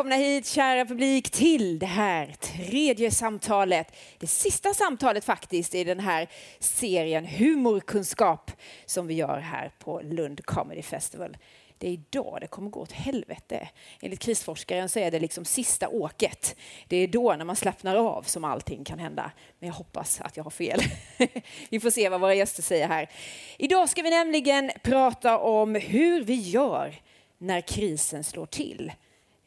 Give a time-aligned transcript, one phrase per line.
[0.00, 3.96] Välkomna hit, kära publik, till det här tredje samtalet.
[4.18, 8.50] Det sista samtalet faktiskt i den här serien Humorkunskap
[8.86, 11.36] som vi gör här på Lund Comedy Festival.
[11.78, 13.68] Det är idag det kommer gå åt helvete.
[14.02, 16.56] Enligt krisforskaren så är det liksom sista åket.
[16.88, 19.32] Det är då när man slappnar av som allting kan hända.
[19.58, 20.80] Men jag hoppas att jag har fel.
[21.70, 23.10] vi får se vad våra gäster säger här.
[23.58, 26.94] Idag ska vi nämligen prata om hur vi gör
[27.38, 28.92] när krisen slår till.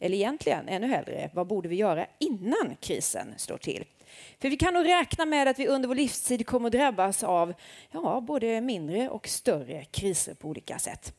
[0.03, 3.85] Eller egentligen, ännu hellre, vad borde vi göra innan krisen slår till?
[4.41, 7.53] För vi kan nog räkna med att vi under vår livstid kommer att drabbas av
[7.91, 11.13] ja, både mindre och större kriser på olika sätt.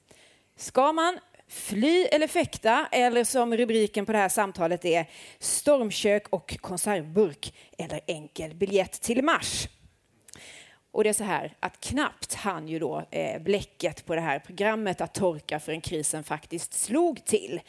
[0.56, 1.18] Ska man
[1.48, 8.00] fly eller fäkta, eller som rubriken på det här samtalet är, stormkök och konservburk eller
[8.06, 9.69] enkel biljett till Mars?
[10.95, 14.39] Och det är så här att knappt hann ju då eh, bläcket på det här
[14.39, 17.61] programmet att torka förrän krisen faktiskt slog till.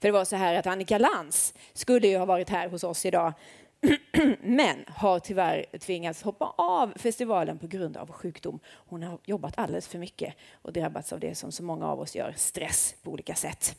[0.00, 3.06] För det var så här att Annika Lantz skulle ju ha varit här hos oss
[3.06, 3.32] idag
[4.40, 8.60] men har tyvärr tvingats hoppa av festivalen på grund av sjukdom.
[8.66, 12.16] Hon har jobbat alldeles för mycket och drabbats av det som så många av oss
[12.16, 13.76] gör, stress på olika sätt.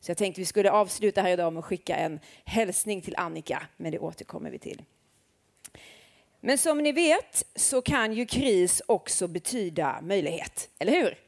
[0.00, 3.62] Så jag tänkte vi skulle avsluta här idag med att skicka en hälsning till Annika,
[3.76, 4.82] men det återkommer vi till.
[6.40, 11.18] Men som ni vet så kan ju kris också betyda möjlighet, eller hur?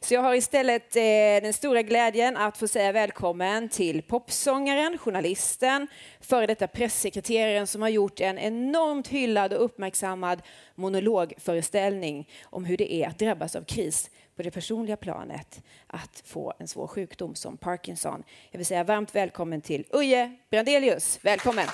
[0.00, 1.02] Så jag har istället eh,
[1.42, 5.86] den stora glädjen att få säga välkommen till popsångaren, journalisten,
[6.20, 10.42] före detta pressekreteraren som har gjort en enormt hyllad och uppmärksammad
[10.74, 16.52] monologföreställning om hur det är att drabbas av kris på det personliga planet, att få
[16.58, 18.22] en svår sjukdom som Parkinson.
[18.50, 21.18] Jag vill säga varmt välkommen till Uje Brandelius.
[21.22, 21.66] Välkommen!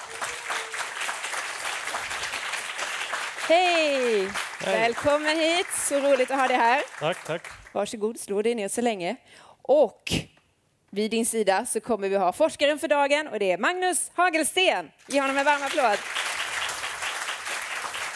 [3.48, 4.28] Hej!
[4.64, 6.82] Välkommen hit, så roligt att ha dig här.
[6.98, 7.48] Tack, tack.
[7.72, 9.16] Varsågod, slå dig ner så länge.
[9.62, 10.12] Och
[10.90, 14.90] vid din sida så kommer vi ha forskaren för dagen och det är Magnus Hagelsten.
[15.08, 15.98] Ge honom en varm applåd.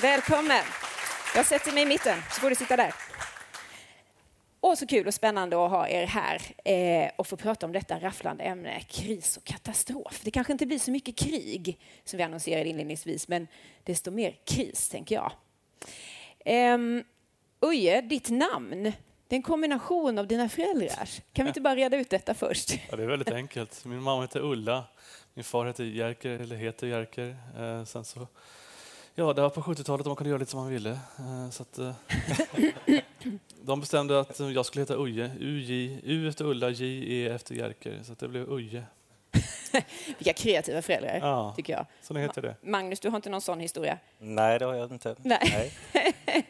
[0.03, 0.65] Välkommen.
[1.35, 2.95] Jag sätter mig i mitten så får du sitta där.
[4.67, 7.99] Och så kul och spännande att ha er här eh, och få prata om detta
[7.99, 10.21] rafflande ämne, kris och katastrof.
[10.23, 13.49] Det kanske inte blir så mycket krig som vi annonserade inledningsvis, men
[13.85, 15.33] desto mer kris, tänker jag.
[16.39, 16.79] Eh,
[17.61, 18.83] Uje, ditt namn,
[19.29, 21.21] det är en kombination av dina föräldrars.
[21.33, 22.71] Kan vi inte bara reda ut detta först?
[22.91, 23.85] Ja, det är väldigt enkelt.
[23.85, 24.85] Min mamma heter Ulla,
[25.35, 27.37] min far heter Jerker, eller heter Jerker.
[27.59, 28.27] Eh, sen så,
[29.15, 30.91] ja, det var på 70-talet man kunde göra lite som man ville.
[30.91, 31.95] Eh, så att, eh,
[33.63, 35.31] de bestämde att jag skulle heta Uje.
[35.41, 38.01] UJ, U efter Ulla, J, E efter Jerker.
[38.05, 38.83] Så det blev Uje.
[40.19, 41.53] Vilka kreativa föräldrar, Ja.
[41.57, 41.87] tycker jag.
[42.03, 42.55] Så det heter det.
[42.63, 43.99] Magnus, du har inte någon sån historia?
[44.19, 45.17] Nej, det har jag inte.
[45.23, 45.73] Nej.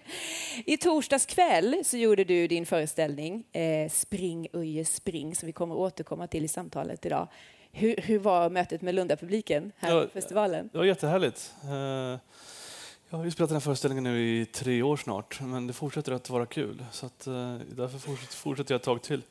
[0.65, 5.75] I torsdags kväll så gjorde du din föreställning eh, Spring Uje spring som vi kommer
[5.75, 7.29] återkomma till i samtalet idag.
[7.73, 10.69] Hur, hur var mötet med Lundapubliken här Ja, på festivalen?
[10.73, 11.55] Det var jättehärligt.
[11.63, 12.19] Eh,
[13.11, 16.13] Jag har ju spelat den här föreställningen nu i tre år snart, men det fortsätter
[16.13, 16.85] att vara kul.
[16.93, 17.99] Så att, eh, därför
[18.37, 19.23] fortsätter, jag ett tag till.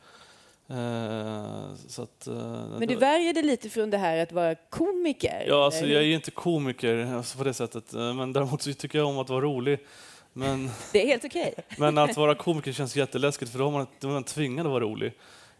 [0.67, 5.45] Eh, att, eh, Men du värjer dig lite från det här att vara komiker?
[5.47, 8.97] Ja, alltså, jag är ju inte komiker alltså, på det sättet, men däremot så tycker
[8.97, 9.79] jag om att vara rolig.
[10.33, 11.53] Men, Det är helt okej.
[11.77, 14.71] men att vara komiker känns jätteläskigt för då är man, då är man tvingad att
[14.71, 15.13] vara rolig.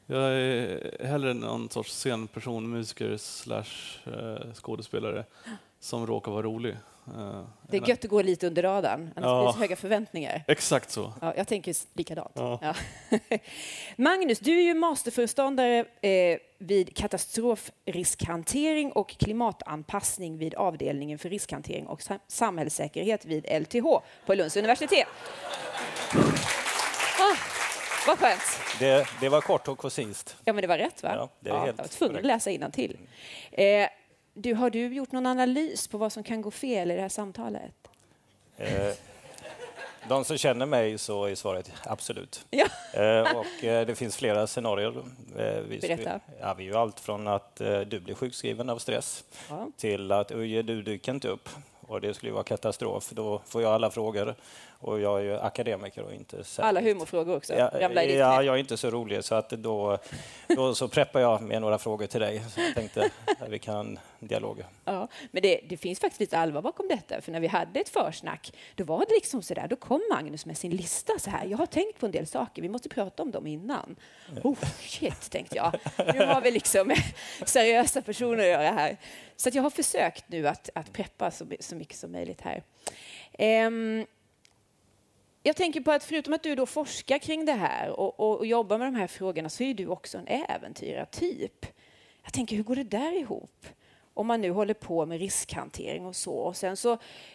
[0.06, 4.00] Jag är hellre någon sorts scenperson, musiker slash
[4.54, 5.26] skådespelare
[5.80, 6.76] som råkar vara rolig.
[7.08, 9.38] Eh, Det är gött att gå lite under radarn, annars Ja.
[9.42, 10.44] blir det så höga förväntningar.
[10.48, 11.14] Exakt så.
[11.22, 12.32] Ja, jag tänker likadant.
[12.36, 12.60] Ja.
[12.62, 12.74] Ja.
[13.96, 22.02] Magnus, du är ju masterföreståndare eh, vid katastrofriskhantering och klimatanpassning vid avdelningen för riskhantering och
[22.02, 23.86] sam- samhällssäkerhet vid LTH
[24.26, 25.08] på Lunds universitet.
[27.20, 27.36] Ah,
[28.08, 28.42] vad skönt.
[28.80, 30.36] Det, det var kort och koncist.
[30.46, 31.12] Ja, men det var rätt, va?
[31.16, 32.98] Ja, det är helt jag var tvungen att läsa innantill.
[33.52, 33.88] Eh,
[34.36, 37.10] du, har du gjort någon analys på vad som kan gå fel i det här
[37.10, 37.74] samtalet?
[38.58, 38.94] Eh,
[40.10, 42.46] De som känner mig så är svaret absolut.
[42.50, 42.66] Ja.
[42.94, 44.94] Eh, Och eh, det finns flera scenarier.
[45.38, 46.20] Eh, Vi, Berätta.
[46.40, 49.68] Ja, vi är allt från att eh, du blir sjukskriven av stress Ja.
[49.78, 51.50] till att Uje, du dyker inte upp.
[51.88, 53.10] Och det skulle vara katastrof.
[53.10, 54.36] Då får jag alla frågor.
[54.86, 56.60] Och jag är ju akademiker och inte särskilt...
[56.60, 59.98] Alla humorfrågor också Ja, ja, jag är inte så rolig så att då,
[60.48, 62.42] då så preppar jag med några frågor till dig.
[62.50, 63.10] Så jag tänkte
[63.40, 64.64] att vi kan ha en dialog.
[64.86, 67.90] Ja, men det, det finns faktiskt lite allvar bakom detta, för när vi hade ett
[67.90, 71.46] försnack, då var det liksom så där, då kom Magnus med sin lista så här,
[71.46, 73.96] jag har tänkt på en del saker, vi måste prata om dem innan.
[74.44, 75.74] Oh, shit, tänkte jag.
[76.14, 76.96] Nu har vi liksom
[77.46, 78.98] seriösa personer att göra här.
[79.36, 82.64] Så att jag har försökt nu att, att preppa så, så mycket som möjligt här.
[83.34, 84.06] Ehm,
[85.48, 88.46] jag tänker på att förutom att du då forskar kring det här och, och, och
[88.46, 91.66] jobbar med de här frågorna så är du också en äventyrartyp.
[92.24, 93.66] Jag tänker, hur går det där ihop?
[94.14, 96.36] Om man nu håller på med riskhantering och så.
[96.36, 96.92] Och sen så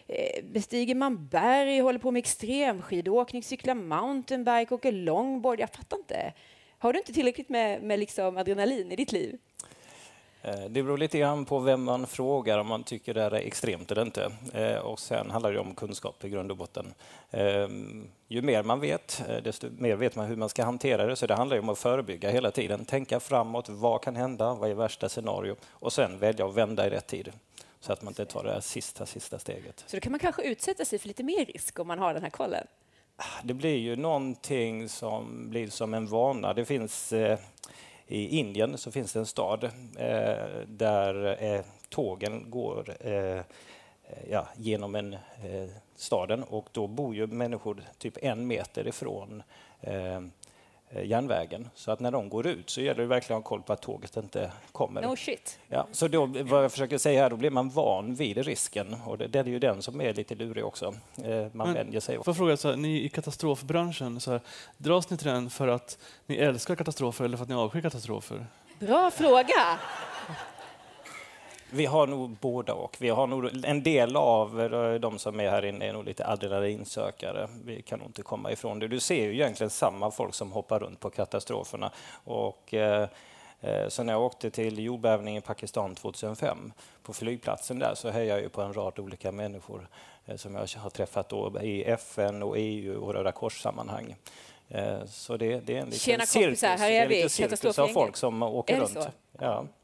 [0.07, 5.61] eh, bestiger man berg, håller på med extremskidåkning, cyklar mountainbike, åker longboard.
[5.61, 6.33] Jag fattar inte.
[6.79, 9.39] Har du inte tillräckligt med, med liksom adrenalin i ditt liv?
[10.43, 13.91] Eh, det beror lite grann på vem man frågar om man tycker det är extremt
[13.91, 14.33] eller inte.
[14.53, 16.95] Eh, och sen handlar det om kunskap i grund och botten.
[17.31, 21.17] Ehm, ju mer man vet, eh, desto mer vet man hur man ska hantera det.
[21.17, 22.85] Så det handlar om att förebygga hela tiden.
[22.85, 23.69] Tänka framåt.
[23.69, 24.55] Vad kan hända?
[24.55, 25.57] Vad är värsta scenario?
[25.71, 27.33] Och sen välja att vända i rätt tid
[27.81, 29.85] så att man inte tar det här sista, sista steget.
[29.87, 32.23] Så då kan man kanske utsätta sig för lite mer risk om man har den
[32.23, 32.67] här kollen?
[33.43, 36.55] Det blir ju någonting som blir som en vana.
[36.55, 37.13] Det finns
[38.11, 39.65] i Indien så finns det en stad
[39.99, 43.41] eh, där eh, tågen går eh,
[44.31, 46.43] ja, genom en, eh, staden.
[46.43, 49.43] Och då bor ju människor typ en meter ifrån
[49.81, 50.21] eh,
[51.03, 51.69] järnvägen.
[51.75, 53.83] Så att när de går ut så gäller det verkligen att ha koll på att
[53.83, 55.03] tåget inte kommer.
[55.03, 55.59] No shit.
[55.69, 59.19] Ja, så då, vad jag försöker säga här, då blir man van vid risken och
[59.19, 60.95] det, det är ju den som är lite lurig också.
[61.25, 62.17] Eh, man Men, vänjer sig.
[62.17, 64.41] Får jag fråga, så här, ni i katastrofbranschen, så här,
[64.77, 68.47] dras ni till den för att ni älskar katastrofer eller för att ni avskyr katastrofer?
[68.79, 69.79] Bra fråga.
[71.73, 72.97] Vi har nog båda och.
[73.01, 76.27] Vi har nog, en del av eh, de som är här inne är nog lite
[76.27, 77.49] adrenalinsökare.
[77.65, 78.89] Vi kan nog inte komma ifrån det.
[78.89, 81.93] Du ser ju egentligen samma folk som hoppar runt på katastroferna.
[82.25, 83.09] Och, eh,
[83.61, 86.73] eh, så när jag åkte till jordbävningen i Pakistan 2005
[87.03, 89.89] på flygplatsen där så hejade jag ju på en rad olika människor
[90.27, 94.17] eh, som jag har träffat då i FN och EU och Röda Kors-sammanhang.
[94.69, 97.29] Eh, Så det, det är en liten Tjena cirkus, kompisar, här är det är vi,
[97.29, 98.93] cirkus av folk som åker runt.
[98.93, 99.11] så?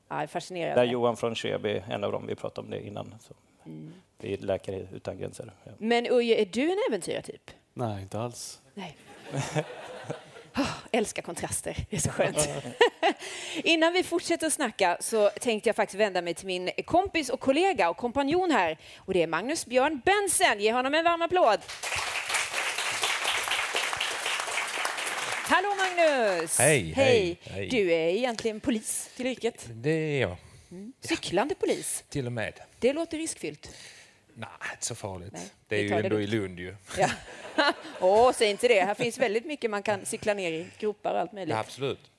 [0.08, 0.14] Ja.
[0.14, 0.84] Ja, Där fascinerande.
[0.84, 3.14] Johan från Sjöby, en av dem, vi pratade om det innan.
[3.20, 3.34] Så.
[3.66, 3.92] Mm.
[4.18, 5.52] Vi är Läkare utan gränser.
[5.64, 5.72] Ja.
[5.78, 7.50] Men Uje, är du en äventyrartyp?
[7.74, 8.60] Nej, inte alls.
[8.74, 8.96] Nej.
[10.56, 12.48] Oh, älskar kontraster, det är så skönt.
[13.64, 17.40] Innan vi fortsätter att snacka så tänkte jag faktiskt vända mig till min kompis och
[17.40, 20.60] kollega och kompanjon här och det är Magnus Björn Bensen.
[20.60, 21.60] Ge honom en varm applåd.
[25.48, 26.58] Hallå Magnus!
[26.58, 27.68] Hej, hej, hej.
[27.68, 29.68] Du är egentligen polis till yrket.
[29.72, 30.36] Det är jag,
[31.00, 32.04] Cyklande polis.
[32.08, 32.60] till och med.
[32.78, 33.76] Det låter riskfyllt.
[34.34, 35.32] Nej, inte så farligt.
[35.32, 36.26] Nej, det är ju tar det ändå i.
[36.26, 36.74] Lund ju.
[36.98, 37.10] Ja.
[38.00, 38.80] Åh, säg inte det.
[38.80, 41.52] Här finns väldigt mycket man kan cykla ner i, gropar och allt möjligt.
[41.54, 42.10] Ja, absolut.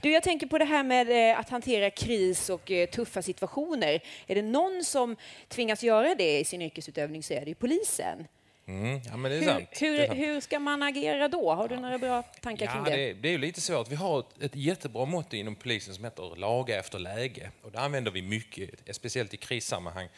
[0.00, 4.00] Du, jag tänker på det här med eh, att hantera kris och eh, tuffa situationer.
[4.26, 5.16] Är det någon som
[5.48, 8.26] tvingas göra det i sin yrkesutövning så är det ju polisen.
[8.68, 9.68] Mm, ja, men det är Hur, sant.
[9.80, 10.18] Det är hur, sant.
[10.18, 11.54] hur ska man agera då?
[11.54, 12.96] Har du några bra tankar kring Ja, det?
[12.96, 13.88] det, det är ju lite svårt.
[13.88, 17.50] Vi har ett, ett jättebra mått inom polisen som heter laga efter läge.
[17.62, 20.08] Och det använder vi mycket, speciellt i krissammanhang.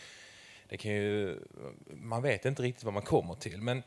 [0.69, 1.39] Det kan ju,
[1.87, 3.63] man vet inte riktigt vad man kommer till.
[3.63, 3.83] Men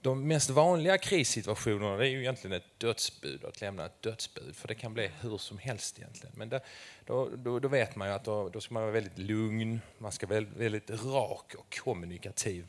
[0.00, 4.56] de mest vanliga krissituationerna är ju egentligen ett dödsbud, att lämna ett dödsbud.
[4.56, 6.34] För det kan bli hur som helst egentligen.
[6.36, 6.60] Men det,
[7.06, 10.12] då, då, då vet man ju att då, då ska man vara väldigt lugn, man
[10.12, 12.66] ska vara väldigt, väldigt rak och kommunikativ.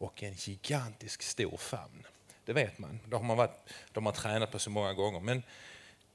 [0.00, 2.06] Och en gigantisk stor famn.
[2.44, 3.00] Det vet man.
[3.08, 5.20] Det har man, varit, de har tränat på så många gånger.
[5.20, 5.42] Men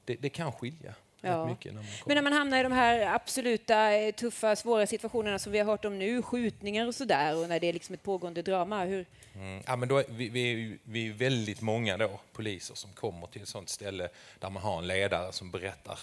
[0.04, 1.46] det, det kan skilja Ja.
[1.46, 1.74] mycket.
[1.74, 1.90] När man.
[2.06, 5.66] Men när man hamnar i de här absoluta eh, tuffa, svåra situationerna som vi har
[5.66, 9.06] hört om nu, skjutningar och sådär, och när det är liksom ett pågående drama, hur,
[9.34, 9.62] Mm.
[9.66, 13.42] Ja, men då är, vi, vi, vi är väldigt många då, poliser som kommer till
[13.42, 15.98] ett sånt ställe där man har en ledare som berättar,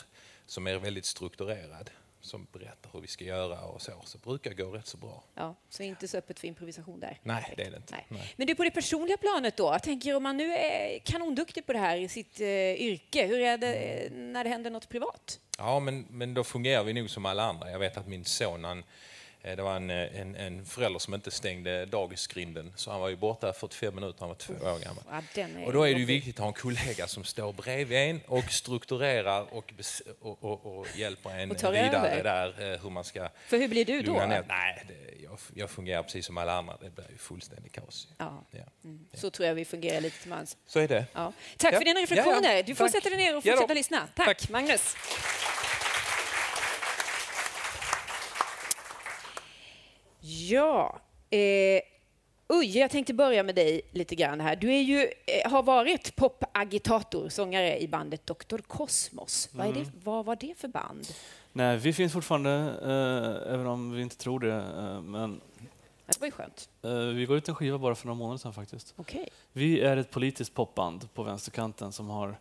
[0.46, 1.90] som är väldigt strukturerad,
[2.24, 3.92] som berättar hur vi ska göra och så.
[4.06, 5.24] Så brukar det gå rätt så bra.
[5.36, 7.20] ja, så inte så öppet för improvisation där.
[7.24, 7.94] Nej, det är det inte.
[7.94, 8.06] Nej.
[8.10, 8.34] Nej.
[8.36, 9.64] Men du, på det personliga planet då?
[9.64, 13.40] Jag tänker om man nu är kanonduktig på det här i sitt eh, yrke, hur
[13.40, 15.40] är det eh, när det händer något privat?
[15.58, 17.72] Ja, men, men då fungerar vi nog som alla andra.
[17.72, 18.84] Jag vet att min son, han,
[19.44, 23.16] det var en, eh, en, en förälder som inte stängde dagisgrinden, så han var ju
[23.16, 25.04] borta 45 minuter, han var två år gammal.
[25.36, 28.22] Ja, Och då är det ju viktigt att ha en kollega som står bredvid en
[28.28, 29.74] och strukturerar och,
[30.20, 31.78] och, och, och hjälper en vidare
[32.10, 32.24] över.
[32.24, 34.14] där, eh, hur man ska För hur blir du då?
[34.14, 34.46] ner.
[34.48, 36.78] Nej, det, jag, jag fungerar precis som alla andra.
[36.82, 38.08] Det blir ju fullständigt kaos.
[38.18, 38.44] Ja.
[38.52, 38.64] Ja.
[39.14, 40.58] Så tror jag vi fungerar lite till mans.
[40.68, 41.06] Så är det.
[41.14, 41.34] Ja.
[41.58, 42.64] Tack för dina reflektioner.
[42.64, 42.92] Du får Tack.
[42.92, 44.08] sätta dig ner och fortsätta lyssna.
[44.16, 44.50] Tack, Tack.
[44.50, 44.96] Magnus.
[50.50, 51.82] Ja, eh,
[52.48, 54.56] Uje, jag tänkte börja med dig lite grann här.
[54.56, 58.58] Du är ju, eh, har varit popagitator, sångare i bandet Dr.
[58.68, 59.50] Kosmos.
[59.52, 61.08] Vad, är det, vad var det för band?
[61.54, 64.54] Nej, vi finns fortfarande, eh, även om vi inte tror det.
[64.54, 65.42] Eh, men
[66.06, 66.70] Det var ju skönt.
[66.84, 68.94] eh, vi gav ut en skiva bara för några månader sedan faktiskt.
[68.98, 69.30] Okej.
[69.54, 72.36] Vi är ett politiskt popband på vänsterkanten som har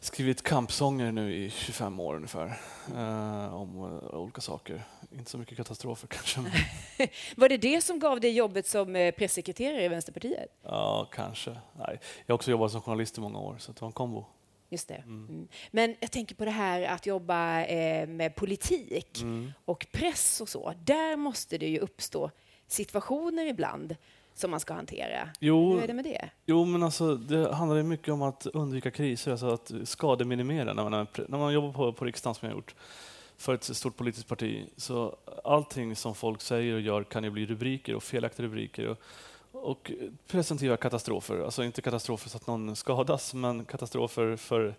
[0.00, 2.60] skrivit kampsånger nu i 25 år ungefär.
[2.96, 3.76] Eh, om
[4.12, 4.82] eh, olika saker.
[5.12, 6.52] Inte så mycket katastrofer kanske, men
[7.36, 10.48] Var det det som gav dig jobbet som eh, pressekreterare i Vänsterpartiet?
[10.62, 11.50] ja, kanske.
[11.78, 12.00] Nej.
[12.26, 14.24] Jag har också jobbat som journalist i många år, så det var en kombo.
[14.72, 14.94] Just det.
[14.94, 15.48] Mm.
[15.70, 19.52] Men jag tänker på det här att jobba eh, med politik Mm.
[19.64, 20.72] och press och så.
[20.84, 22.30] Där måste det ju uppstå
[22.66, 23.96] situationer ibland
[24.40, 25.28] som man ska hantera.
[25.40, 26.30] Jo, Hur är det med det?
[26.46, 30.82] Jo, men alltså, det handlar ju mycket om att undvika kriser, alltså att skademinimera när
[30.82, 32.74] man, är, när man jobbar på, på riksdagen som jag har gjort
[33.36, 34.66] för ett stort politiskt parti.
[34.76, 38.88] Så allting som folk säger och gör kan ju bli rubriker och felaktiga rubriker.
[38.88, 38.98] Och,
[39.52, 39.92] och
[40.26, 44.74] presentativa katastrofer, alltså inte katastrofer så att någon skadas, men katastrofer för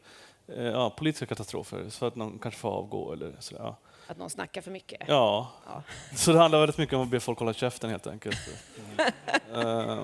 [0.47, 3.63] eh, ja, politiska katastrofer, så att någon kanske får avgå eller sådär.
[3.63, 3.77] Ja.
[4.07, 5.01] Att någon snackar för mycket?
[5.07, 5.51] Ja.
[5.65, 5.83] Ja.
[6.15, 8.37] så det handlar väldigt mycket om att be folk hålla käften helt enkelt.
[9.53, 10.03] Eh,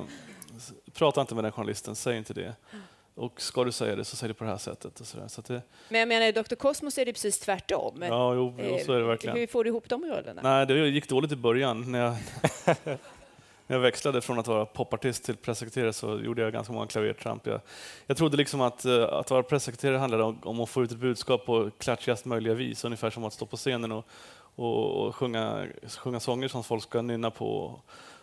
[0.57, 2.55] s- prata inte med den journalisten, säg inte det.
[3.15, 4.99] Och ska du säga det så säg det på det här sättet.
[4.99, 5.27] Och så där.
[5.27, 6.55] Så det, Men jag menar, i Dr.
[6.55, 8.01] Cosmos är det precis tvärtom.
[8.01, 9.37] ja, jo, jo, så är det Eh, verkligen.
[9.37, 10.41] Hur får du ihop de rollerna?
[10.43, 11.91] Nej, det gick dåligt i början.
[11.91, 12.15] När jag,
[13.67, 17.47] när jag växlade från att vara popartist till pressekreterare så gjorde jag ganska många klavertramp.
[17.47, 17.61] Jag,
[18.07, 20.97] jag trodde liksom att, eh, att vara pressekreterare handlade om, om att få ut ett
[20.97, 22.85] budskap på klatschigast möjliga vis.
[22.85, 24.05] Ungefär som att stå på scenen och,
[24.55, 25.65] och, och sjunga,
[25.97, 27.79] sjunga sånger som folk ska nynna på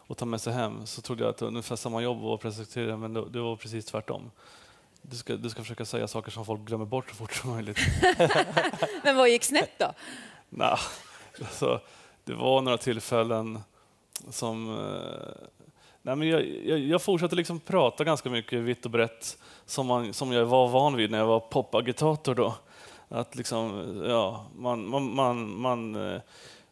[0.06, 0.86] och, ta med sig hem.
[0.86, 3.40] Så trodde jag att det var ungefär samma jobb att vara pressekreterare, men det, det
[3.40, 4.30] var precis tvärtom.
[5.02, 7.78] Du ska, du ska försöka säga saker som folk glömmer bort så fort som möjligt.
[9.04, 9.86] Men vad gick snett då?
[10.48, 10.78] Nej,
[11.40, 11.80] alltså,
[12.24, 13.60] det var några tillfällen
[14.30, 14.78] som...
[14.78, 15.46] Eh,
[16.02, 20.12] nej men jag, jag, jag fortsatte liksom prata ganska mycket vitt och brett som, man,
[20.12, 22.34] som jag var van vid när jag var popagitator.
[22.34, 22.54] Då.
[23.08, 26.20] Att liksom, ja, man, man, man, man, eh,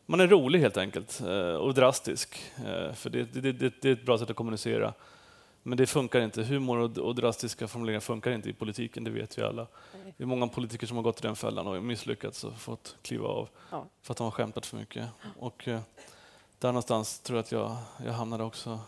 [0.07, 2.39] man är rolig helt enkelt eh, och drastisk.
[2.95, 4.93] För det, det, det, det är ett bra sätt att kommunicera.
[5.63, 6.43] Men det funkar inte.
[6.43, 9.67] Humor och, och drastiska formuleringar funkar inte i politiken, det vet vi alla.
[10.17, 13.29] Det är många politiker som har gått i den fällan och misslyckats och fått kliva
[13.29, 13.87] av Ja.
[14.03, 15.09] för att de har skämtat för mycket.
[15.39, 15.69] Och
[16.62, 18.81] där någonstans tror jag att jag, jag hamnade också.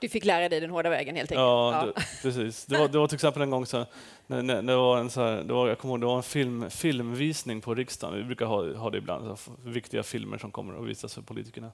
[0.00, 1.40] Du fick lära dig den hårda vägen helt enkelt?
[1.40, 2.66] Ja, det, precis.
[2.66, 3.86] Det var, det var till exempel en gång så
[4.26, 6.22] när, när, det var en, så här, det var, jag kommer ihåg, det var en
[6.22, 8.18] film, filmvisning på riksdagen.
[8.18, 11.70] Vi brukar ha, ha det ibland, så viktiga filmer som kommer och visas för politikerna.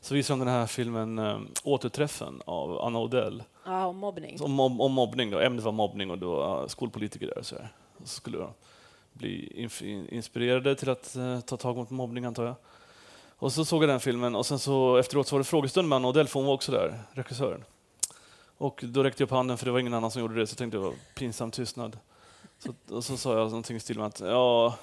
[0.00, 3.42] Så visade de den här filmen eh, Återträffen av Anna Odell.
[3.64, 4.38] ja, och mobbning.
[4.40, 5.40] Om, om, om mobbning då.
[5.40, 7.42] Ämnet var mobbning och då var skolpolitiker där.
[7.42, 7.68] Så, här.
[7.98, 8.50] så skulle de
[9.12, 12.54] bli in, inspirerade till att eh, ta tag mot mobbning antar jag.
[13.38, 15.96] Och så såg jag den filmen och sen så efteråt så var det frågestund med
[15.96, 17.64] Anna Odell för hon var också där, regissören.
[18.58, 20.52] Och då räckte jag upp handen för det var ingen annan som gjorde det så
[20.52, 21.98] jag tänkte det var pinsam tystnad.
[22.58, 24.74] Så, och så sa jag någonting i stil med att ja,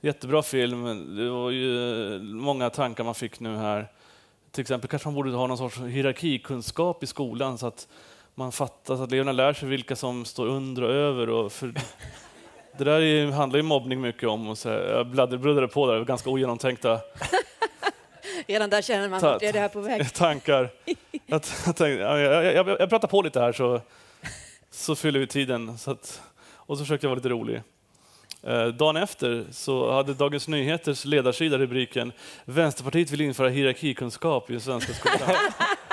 [0.00, 3.92] jättebra film, det var ju många tankar man fick nu här.
[4.50, 7.88] Till exempel kanske man borde ha någon sorts hierarkikunskap i skolan så att
[8.34, 11.30] man fattar så att eleverna lär sig vilka som står under och över.
[11.30, 11.74] Och för
[12.78, 14.48] det där är, handlar ju mobbning mycket om.
[14.48, 17.00] Och så här, jag bladdrade på där, ganska ogenomtänkta
[18.46, 20.12] Redan där känner man det är det här på väg.
[20.14, 20.70] tankar.
[21.64, 23.80] Tänkte, jag, jag, jag, jag pratar på lite här så,
[24.70, 25.78] så fyller vi tiden.
[25.78, 27.62] Så att, och så försökte jag vara lite rolig.
[28.42, 32.12] Eh, dagen efter så hade Dagens Nyheters ledarsida rubriken
[32.44, 35.36] Vänsterpartiet vill införa hierarkikunskap i den svenska skolan.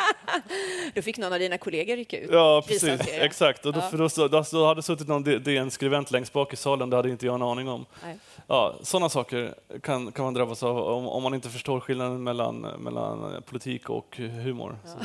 [0.96, 2.30] Då fick någon av dina kollegor rycka ut.
[2.32, 3.02] Ja, precis.
[3.08, 3.66] Exakt.
[3.66, 3.90] Och då, Ja.
[3.90, 7.10] för då, så- då, då hade suttit någon DN-skribent längst bak i salen, det hade
[7.10, 7.86] inte jag en aning om.
[8.04, 8.18] Nej.
[8.48, 12.56] Ja, sådana saker kan, kan man drabbas av om, om man inte förstår skillnaden mellan,
[12.62, 14.78] mellan politik och humor.
[14.86, 14.98] Så.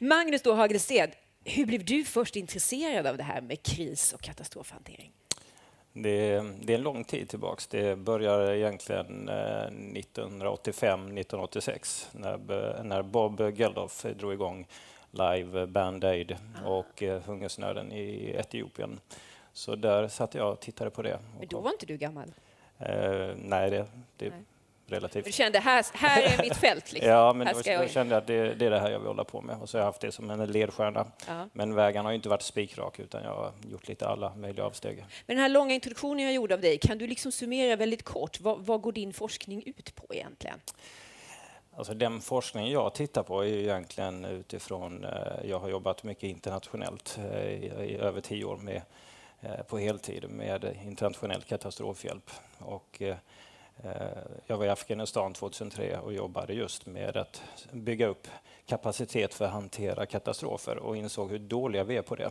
[0.04, 1.10] Magnus då Hagelsted,
[1.44, 5.12] hur blev du först intresserad av det här med kris och katastrofhantering?
[5.98, 7.66] Det, det är en lång tid tillbaks.
[7.66, 14.66] Det börjar egentligen eh, 1985-1986 när, B- när Bob Geldof drog igång
[15.10, 19.00] Live Band Aid och eh, hungersnöden i Etiopien.
[19.52, 21.18] Så där satt jag och tittade på det.
[21.38, 22.32] Men då var inte du gammal.
[22.78, 23.86] Eh, nej, det,
[24.16, 24.40] det är Nej.
[24.86, 25.24] Relativt.
[25.24, 26.92] Du kände, här, här är mitt fält.
[26.92, 27.10] Liksom.
[27.16, 29.08] Ja, men då, jag då kände jag att det, det är det här jag vill
[29.08, 29.56] hålla på med.
[29.60, 31.06] Och så har jag haft det som en ledstjärna.
[31.26, 31.48] Ja.
[31.52, 35.04] Men vägen har inte varit spikrak utan jag har gjort lite alla möjliga avsteg.
[35.26, 38.40] Men den här långa introduktionen jag gjorde av dig, kan du liksom summera väldigt kort?
[38.40, 40.60] Vad, vad går din forskning ut på egentligen?
[41.76, 46.22] Alltså den forskning jag tittar på är ju egentligen utifrån, eh, jag har jobbat mycket
[46.22, 48.82] internationellt eh, i, i över tio år med,
[49.40, 52.30] eh, på heltid med internationell katastrofhjälp.
[52.58, 53.02] Och,
[54.46, 57.42] jag var i Afghanistan 2003 och jobbade just med att
[57.72, 58.28] bygga upp
[58.66, 62.30] kapacitet för att hantera katastrofer och insåg hur dåliga vi är på det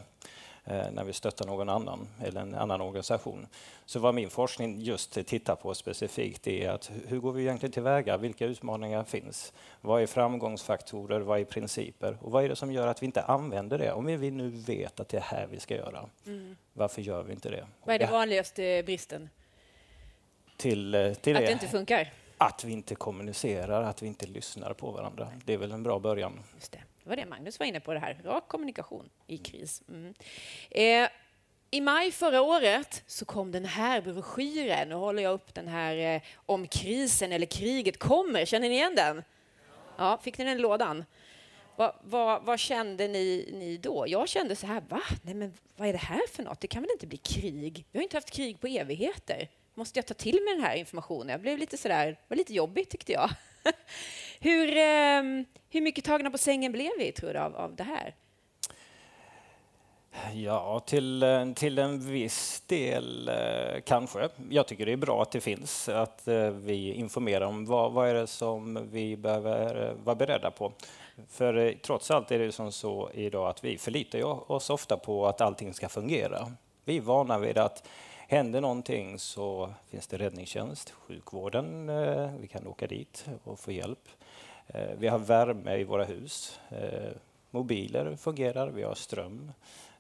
[0.64, 3.48] eh, när vi stöttar någon annan eller en annan organisation.
[3.86, 8.18] Så vad min forskning just tittar på specifikt är att hur går vi egentligen tillväga?
[8.18, 9.54] Vilka utmaningar finns?
[9.82, 11.20] Vad är framgångsfaktorer?
[11.20, 12.18] Vad är principer?
[12.22, 13.92] Och vad är det som gör att vi inte använder det?
[13.92, 16.10] Om vi nu vet att det är här vi ska göra,
[16.74, 17.68] varför gör vi inte det?
[17.84, 19.30] Vad är det vanligaste bristen?
[20.58, 22.12] Till, eh, till Att det, det inte funkar?
[22.38, 25.30] att vi inte kommunicerar, att vi inte lyssnar på varandra.
[25.46, 26.40] Det är väl en bra början.
[26.56, 26.84] Just det.
[27.04, 28.20] det var det Magnus var inne på, det här.
[28.24, 29.84] rak kommunikation i kris.
[29.90, 30.14] Mm.
[30.72, 31.10] Eh,
[31.72, 34.90] I maj förra året så kom den här broschyren.
[34.90, 38.46] Nu håller jag upp den här eh, om krisen eller kriget kommer.
[38.46, 39.24] Känner ni igen den?
[39.98, 41.06] Ja, fick ni den i lådan?
[41.76, 44.06] Vad, vad, vad, kände ni, ni då?
[44.08, 45.02] Jag kände så här, va?
[45.22, 46.62] Nej, men vad är det här för något?
[46.62, 47.86] Det kan väl inte bli krig?
[47.92, 49.50] Vi har inte haft krig på evigheter.
[49.78, 51.30] Måste jag ta till mig den här informationen?
[51.30, 53.30] Jag blev lite sådär, det var lite jobbigt tyckte jag.
[54.40, 58.16] hur, eh, hur mycket tagna på sängen blev vi, tror du, av, av det här?
[60.34, 64.30] Ja, till, eh, till en viss del eh, kanske.
[64.50, 68.10] Jag tycker det är bra att det finns, att eh, vi informerar om vad, vad
[68.10, 70.74] är det som vi behöver eh, vara beredda på.
[71.30, 75.28] För eh, trots allt är det som så idag att vi förlitar oss ofta på
[75.28, 76.52] att allting ska fungera.
[76.86, 77.88] Vi är vana vid att
[78.28, 81.88] händer någonting så finns det räddningstjänst, sjukvården,
[82.42, 84.10] vi kan åka dit och få hjälp.
[84.98, 86.60] Vi har värme i våra hus,
[87.52, 89.52] mobiler fungerar, vi har ström.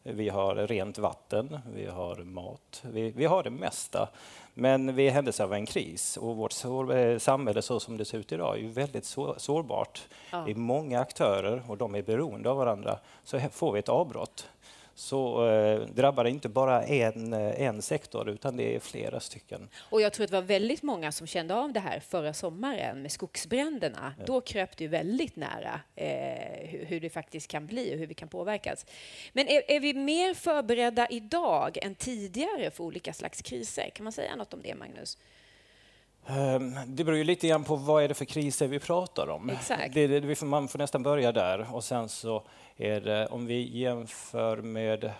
[0.07, 4.09] Vi har rent vatten, vi har mat, vi, vi har det mesta.
[4.53, 8.17] Men vid händelse av en kris och vårt sår, eh, samhälle så som det ser
[8.17, 10.07] ut idag är ju väldigt så, sårbart.
[10.31, 10.43] Ja.
[10.45, 12.99] Det är många aktörer och de är beroende av varandra.
[13.23, 14.49] Så får vi ett avbrott
[14.95, 19.69] så eh, drabbar det inte bara en, eh, en sektor utan det är flera stycken.
[19.89, 23.01] Och jag tror att det var väldigt många som kände av det här förra sommaren
[23.01, 24.13] med skogsbränderna.
[24.17, 24.23] Ja.
[24.25, 28.13] Då kröp det väldigt nära eh, hur, hur, det faktiskt kan bli och hur vi
[28.13, 28.85] kan påverkas.
[29.33, 33.89] Men är, är, vi mer förberedda idag än tidigare för olika slags kriser?
[33.89, 35.17] Kan man säga något om det, Magnus?
[36.27, 39.49] Ehm, det beror ju lite grann på vad är det för kriser vi pratar om.
[39.49, 39.93] Exakt.
[39.93, 42.43] Det, det, man får nästan börja där och sen så
[42.77, 45.11] är det, om vi jämför med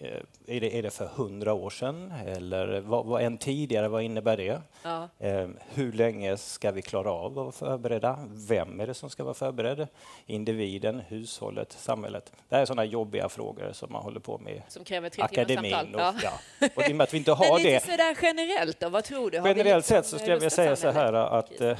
[0.00, 4.36] är det, är det för hundra år sedan eller vad, vad än tidigare, vad innebär
[4.36, 4.60] det?
[4.82, 5.08] Ja.
[5.18, 8.18] Eh, hur länge ska vi klara av att vara förberedda?
[8.28, 9.88] Vem är det som ska vara förberedd?
[10.26, 12.32] Individen, hushållet, samhället?
[12.48, 15.94] Det här är sådana jobbiga frågor som man håller på med Som kräver akademin.
[15.94, 16.14] Och, ja.
[16.22, 16.68] Ja.
[16.76, 17.80] och i och med att vi inte har Men lite det.
[17.80, 19.38] sådär generellt då, vad tror du?
[19.38, 21.76] Har generellt sett så skulle jag vilja säga så här att eh,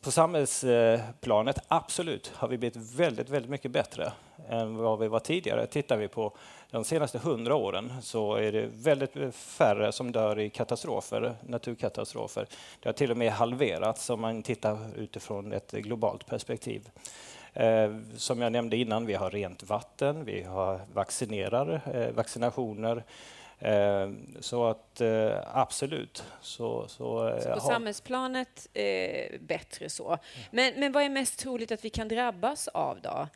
[0.00, 4.12] på samhällsplanet, absolut, har vi blivit väldigt, väldigt mycket bättre
[4.48, 5.66] än vad vi var tidigare.
[5.66, 6.36] Tittar vi på
[6.70, 12.46] de senaste hundra åren så är det väldigt färre som dör i katastrofer, naturkatastrofer.
[12.80, 16.90] Det har till och med halverats om man tittar utifrån ett globalt perspektiv.
[17.52, 23.04] Eh, som jag nämnde innan, vi har rent vatten, vi har vaccinerar, eh, vaccinationer,
[23.60, 25.02] Eh, så att
[25.52, 26.24] absolut.
[26.40, 27.60] Så, så, så på har...
[27.60, 28.68] samhällsplanet
[29.40, 30.18] bättre så.
[30.50, 33.28] Men, men vad är mest troligt att vi kan drabbas av då?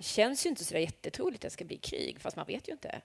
[0.00, 2.72] Det känns ju inte så jättetroligt att det ska bli krig, fast man vet ju
[2.72, 3.00] inte.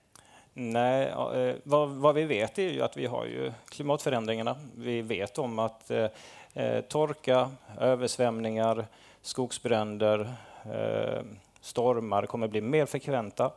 [0.52, 4.56] Nej, eh, vad, vad, vi vet är ju att vi har ju klimatförändringarna.
[4.76, 6.08] Vi vet om att eh,
[6.54, 8.86] eh torka, översvämningar,
[9.22, 11.22] skogsbränder, eh,
[11.60, 13.52] stormar kommer bli mer frekventa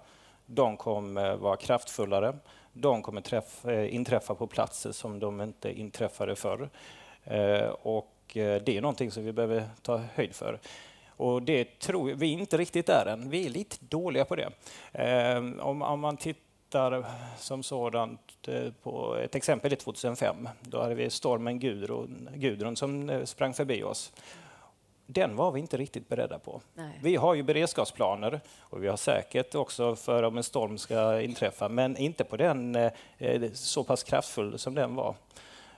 [0.52, 2.36] de kommer vara kraftfullare.
[2.73, 6.69] De kommer träffa, eh, inträffa på platser som de inte inträffade förr.
[7.23, 10.60] Eh, och eh, det är någonting som vi behöver ta höjd för.
[11.19, 13.29] Och det tror vi inte riktigt där än.
[13.29, 14.49] Vi är lite dåliga på det.
[15.60, 17.05] Om, om man tittar
[17.38, 18.47] som sådant
[18.84, 20.49] på ett exempel är 2005.
[20.62, 24.12] Då hade vi stormen Gudrun, Gudrun som sprang förbi oss
[25.12, 26.62] den var vi inte riktigt beredda på.
[26.73, 26.99] Nej.
[27.03, 31.69] Vi har ju beredskapsplaner och vi har säkert också för om en storm ska inträffa,
[31.69, 35.15] men inte på den eh, så pass kraftfull som den var.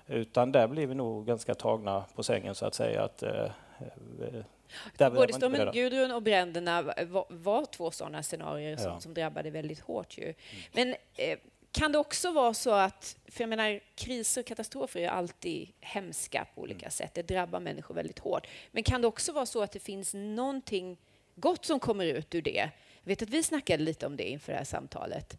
[0.07, 3.03] Utan där blir vi nog ganska tagna på sängen så att säga.
[3.03, 3.45] Att, eh,
[4.97, 8.99] där Både stormen Gudrun och bränderna var, var två sådana scenarier som, ja.
[8.99, 10.17] som drabbade väldigt hårt.
[10.17, 10.33] Ju.
[10.71, 11.37] Men eh,
[11.71, 16.47] kan det också vara så att, för jag menar, kriser och katastrofer är alltid hemska
[16.55, 16.91] på olika mm.
[16.91, 17.13] sätt.
[17.13, 18.47] Det drabbar människor väldigt hårt.
[18.71, 20.97] Men kan det också vara så att det finns någonting
[21.35, 22.69] gott som kommer ut ur det?
[23.03, 25.37] Jag vet att vi snackade lite om det inför det här samtalet.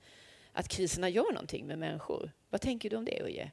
[0.52, 2.30] Att kriserna gör någonting med människor.
[2.50, 3.50] Vad tänker du om det, Uje?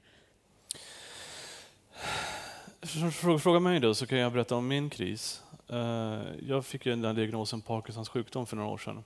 [3.41, 5.43] Fråga mig då så kan jag berätta om min kris.
[5.69, 9.03] Eh, jag fick ju den diagnosen Parkinsons sjukdom för några år sedan.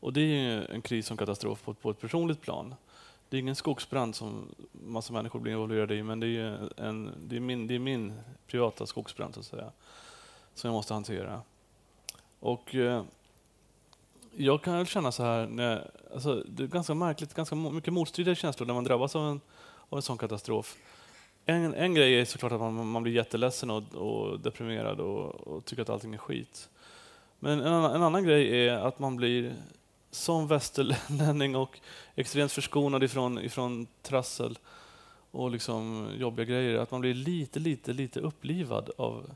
[0.00, 2.74] Och det är en kris och katastrof på, på ett personligt plan.
[3.28, 7.36] Det är ingen skogsbrand som massa människor blir involverade i, men det är, en, det
[7.36, 8.12] är, min, det är min
[8.46, 9.72] privata skogsbrand så att säga,
[10.54, 11.42] som jag måste hantera.
[12.40, 13.02] Och eh,
[14.36, 18.66] jag kan känna så här, när, alltså, det är ganska märkligt, ganska mycket motstridiga känslor
[18.66, 19.40] när man drabbas av en,
[19.88, 20.76] av en sån katastrof.
[21.48, 25.64] En, en grej är såklart att man, man blir jätteledsen och, och deprimerad och, och,
[25.64, 26.68] tycker att allting är skit.
[27.38, 29.54] Men en annan, en annan grej är att man blir
[30.10, 31.80] som västerlänning och
[32.14, 34.58] extremt förskonad ifrån, ifrån trassel
[35.30, 39.30] och liksom jobbiga grejer, att man blir lite, lite, lite upplivad av,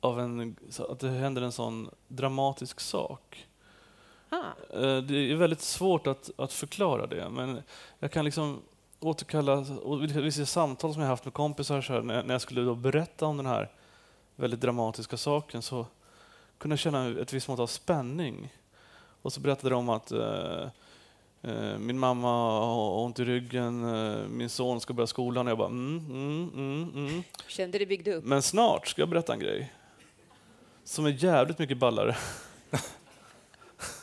[0.00, 0.56] av en,
[0.88, 3.46] att det händer en sån dramatisk sak.
[4.28, 4.42] Ah.
[4.74, 7.62] Eh, Det är väldigt svårt att, att förklara det, men
[7.98, 8.62] jag kan liksom
[9.00, 12.74] återkalla och vissa samtal som jag haft med kompisar så här, när, jag skulle då
[12.74, 13.70] berätta om den här
[14.36, 15.86] väldigt dramatiska saken så
[16.58, 18.54] kunde jag känna ett visst mått av spänning.
[19.22, 20.68] Och så berättade de att eh,
[21.42, 25.58] eh, min mamma har ont i ryggen, eh, min son ska börja skolan och jag
[25.58, 27.22] bara mm, mm, mm, mm.
[27.46, 28.24] Kände det byggde upp?
[28.24, 29.72] Men snart ska jag berätta en grej
[30.84, 32.16] som är jävligt mycket ballare.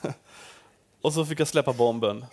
[1.01, 2.25] och så fick jag släppa bomben.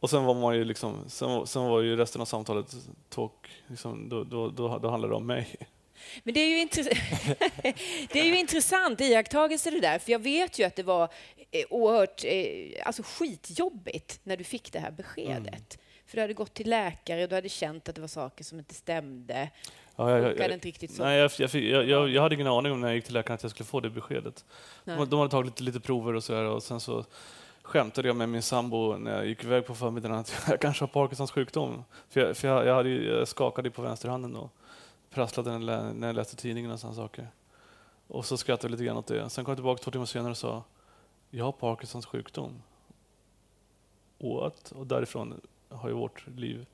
[0.00, 2.74] Och sen var man ju liksom, sen, var- sen var ju resten av samtalet
[3.08, 5.56] talk, liksom, då, då, då, då handlade det om mig.
[6.22, 6.98] Men det är ju, intress-
[8.12, 11.02] det är ju intressant iakttagelse det där, för jag vet ju att det var
[11.50, 15.78] eh, oerhört eh, alltså skitjobbigt när du fick det här beskedet.
[16.06, 18.58] För du hade gått till läkare och du hade känt att det var saker som
[18.58, 19.48] inte stämde.
[19.96, 21.02] Ja, jag, Funkade inte riktigt så.
[21.04, 23.14] nej, jag, jag, fick- jag, jag, jag hade ingen aning om när jag gick till
[23.14, 24.44] läkaren att jag skulle få det beskedet.
[24.84, 24.96] Nej.
[24.96, 27.04] De, de hade tagit lite, lite prover och så här, och sen så
[27.70, 30.88] skämtade jag med min sambo när jag gick iväg på förmiddagen att jag kanske har
[30.88, 31.84] Parkinsons sjukdom.
[32.08, 34.50] För jag, för jag, jag, hade, ju- jag skakade på vänsterhanden och
[35.10, 37.28] prasslade när jag läste tidningen och sådana saker.
[38.06, 39.30] Och så skrattade jag lite grann åt det.
[39.30, 40.64] Sen kom jag tillbaka två timmar senare och sa
[41.30, 42.62] jag har Parkinsons sjukdom.
[44.18, 44.72] What?
[44.72, 46.66] Och därifrån har ju vårt liv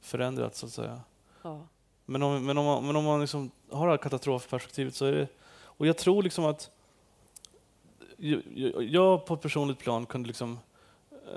[0.00, 1.00] förändrats så att säga.
[1.42, 1.60] Ja.
[2.04, 5.12] Men om, men om man, men om man liksom har det här katastrofperspektivet så är
[5.12, 5.28] det...
[5.62, 6.70] Och jag tror liksom att...
[8.20, 8.42] Jag,
[8.84, 10.58] jag, på ett personligt plan kunde liksom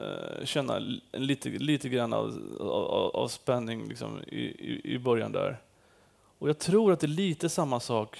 [0.02, 0.80] eh, känna
[1.12, 5.58] lite, lite grann av, av, av spänning liksom i, i, i början där.
[6.40, 8.18] Och jag tror att det är lite samma sak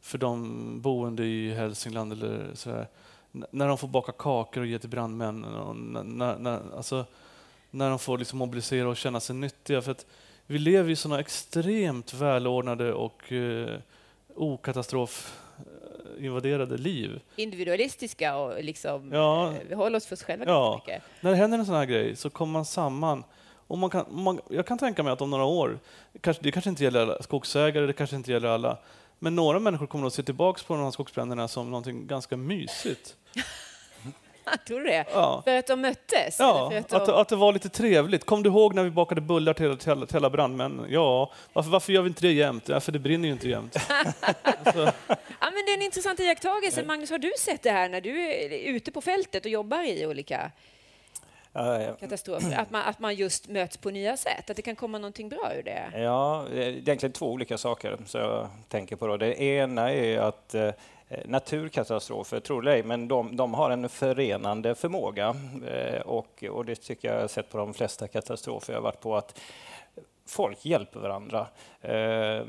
[0.00, 2.88] för de boende i Hälsingland eller sådär.
[3.34, 5.54] N- När de får baka kakor och ge till brandmännen.
[5.54, 7.04] Och när, när, alltså,
[7.70, 9.82] när de får liksom mobilisera och känna sig nyttiga.
[9.82, 10.06] För att
[10.46, 13.78] vi lever i sådana extremt välordnade och eh,
[16.16, 17.20] okatastrofinvaderade liv.
[17.36, 19.52] Individualistiska och liksom, Ja.
[19.52, 20.82] eh, vi håller oss för oss själva Ja.
[20.86, 21.02] mycket.
[21.20, 23.24] När det händer en sån här grej så kommer man samman.
[23.68, 25.78] Och man kan, man, jag kan tänka mig att om några år,
[26.20, 28.78] kanske, det kanske inte gäller alla skogsägare, det kanske inte gäller alla,
[29.18, 33.16] men några människor kommer att se tillbaka på de här skogsbränderna som någonting ganska mysigt.
[34.66, 35.04] Tror du det?
[35.12, 35.42] Ja.
[35.44, 36.36] För att de möttes?
[36.38, 37.14] Ja, att att, de...
[37.14, 38.24] att det var lite trevligt.
[38.24, 40.86] Kom du ihåg när vi bakade bullar till, till, till alla brandmän?
[40.88, 42.68] Ja, varför, varför gör vi inte det jämt?
[42.68, 43.76] Ja, för det brinner ju inte jämt.
[44.64, 44.92] alltså,
[45.40, 46.82] Ja, men det är en intressant iakttagelse.
[46.84, 50.06] Magnus, har du sett det här när du är ute på fältet och jobbar i
[50.06, 50.50] olika
[51.52, 52.58] Ja, katastrofer?
[52.58, 54.50] Att man, att man just möts på nya sätt?
[54.50, 55.90] Att det kan komma någonting bra ur det?
[55.94, 59.06] Ja, det är egentligen två olika saker som jag tänker på.
[59.06, 59.16] Då.
[59.16, 60.70] Det ena är att eh,
[61.08, 65.36] Eh, naturkatastrofer, eh, tror det eller ej, men de, de har en förenande förmåga.
[65.68, 68.84] Eh, och, och det tycker jag jag har sett på de flesta katastrofer jag har
[68.84, 69.16] varit på.
[69.16, 69.40] att
[70.28, 71.46] Folk hjälper varandra.
[71.80, 72.46] Eh,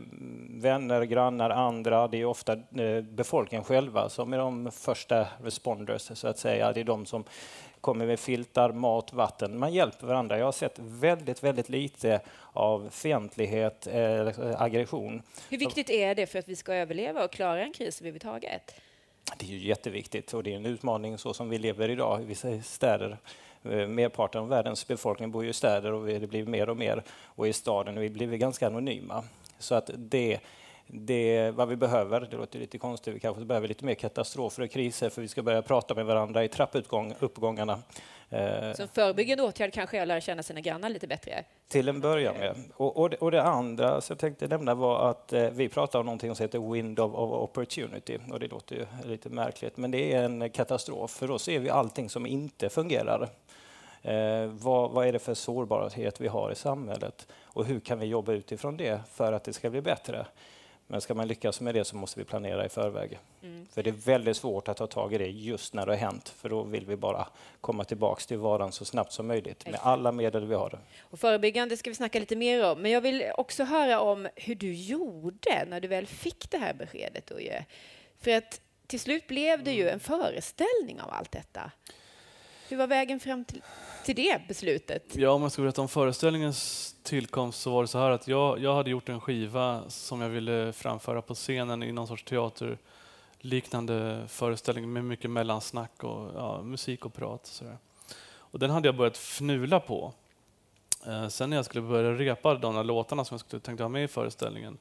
[0.50, 2.08] vänner, grannar, andra.
[2.08, 6.74] Det är ofta eh, befolkningen själva som är de första responders, så att säga.
[6.74, 7.24] Det är de som
[7.82, 9.60] kommer med filtar, mat, vatten.
[9.60, 10.38] Man hjälper varandra.
[10.38, 12.22] Jag har sett väldigt, väldigt lite
[12.54, 14.28] av fientlighet, eh,
[14.62, 15.22] aggression.
[15.50, 18.76] Hur viktigt är det för att vi ska överleva och klara en kris överhuvudtaget?
[19.38, 22.26] Det är ju jätteviktigt och det är en utmaning så som vi lever idag i
[22.26, 23.18] vissa städer.
[23.64, 27.04] Eh, Merparten av världens befolkning bor ju i städer och det blir mer och mer
[27.24, 29.24] och i staden och vi blir ganska anonyma.
[29.60, 30.40] Så att det,
[30.88, 34.72] det vad vi behöver, det låter lite konstigt, vi kanske behöver lite mer katastrofer och
[34.72, 37.80] kriser för vi ska börja prata med varandra i trappuppgångarna.
[38.30, 41.44] Eh, Som förebyggande åtgärd kanske jag lär känna sina grannar lite bättre.
[41.68, 42.56] Till en början med.
[42.74, 46.00] Och, och, det, och det andra som jag tänkte nämna var att eh, vi pratar
[46.00, 48.18] om någonting som heter Wind of, of Opportunity.
[48.32, 51.12] Och det låter ju lite märkligt, men det är en katastrof.
[51.12, 53.30] För då ser vi allting som inte fungerar.
[54.02, 57.28] Eh, vad, vad är det för sårbarhet vi har i samhället?
[57.44, 60.26] Och hur kan vi jobba utifrån det för att det ska bli bättre?
[60.88, 63.20] Men ska man lyckas med det så måste vi planera i förväg.
[63.72, 66.30] För det är väldigt svårt att ta tag i det just när det har hänt.
[66.30, 67.28] För då vill vi bara
[67.62, 70.80] komma tillbaks till vardagen så snabbt som möjligt med alla medel vi har.
[71.00, 72.82] Och förebyggande ska vi snacka lite mer om.
[72.82, 76.74] Men jag vill också höra om hur du gjorde när du väl fick det här
[76.74, 77.32] beskedet.
[77.32, 77.66] Uje.
[78.20, 81.72] För att till slut blev det ju en föreställning av allt detta.
[82.70, 83.62] Hur var vägen fram till,
[84.06, 85.16] till det beslutet?
[85.16, 88.60] Ja, om jag ska berätta om föreställningens tillkomst så var det så här att jag,
[88.60, 94.26] jag hade gjort en skiva som jag ville framföra på scenen i någon sorts teaterliknande
[94.28, 97.42] föreställning med mycket mellansnack och ja, musik och prat.
[97.42, 97.78] Och, så där.
[98.38, 100.14] och den hade jag börjat fnula på.
[101.06, 103.90] Eh, sen när jag skulle börja repa de där låtarna som jag skulle tänkte ha
[103.90, 104.78] med i föreställningen.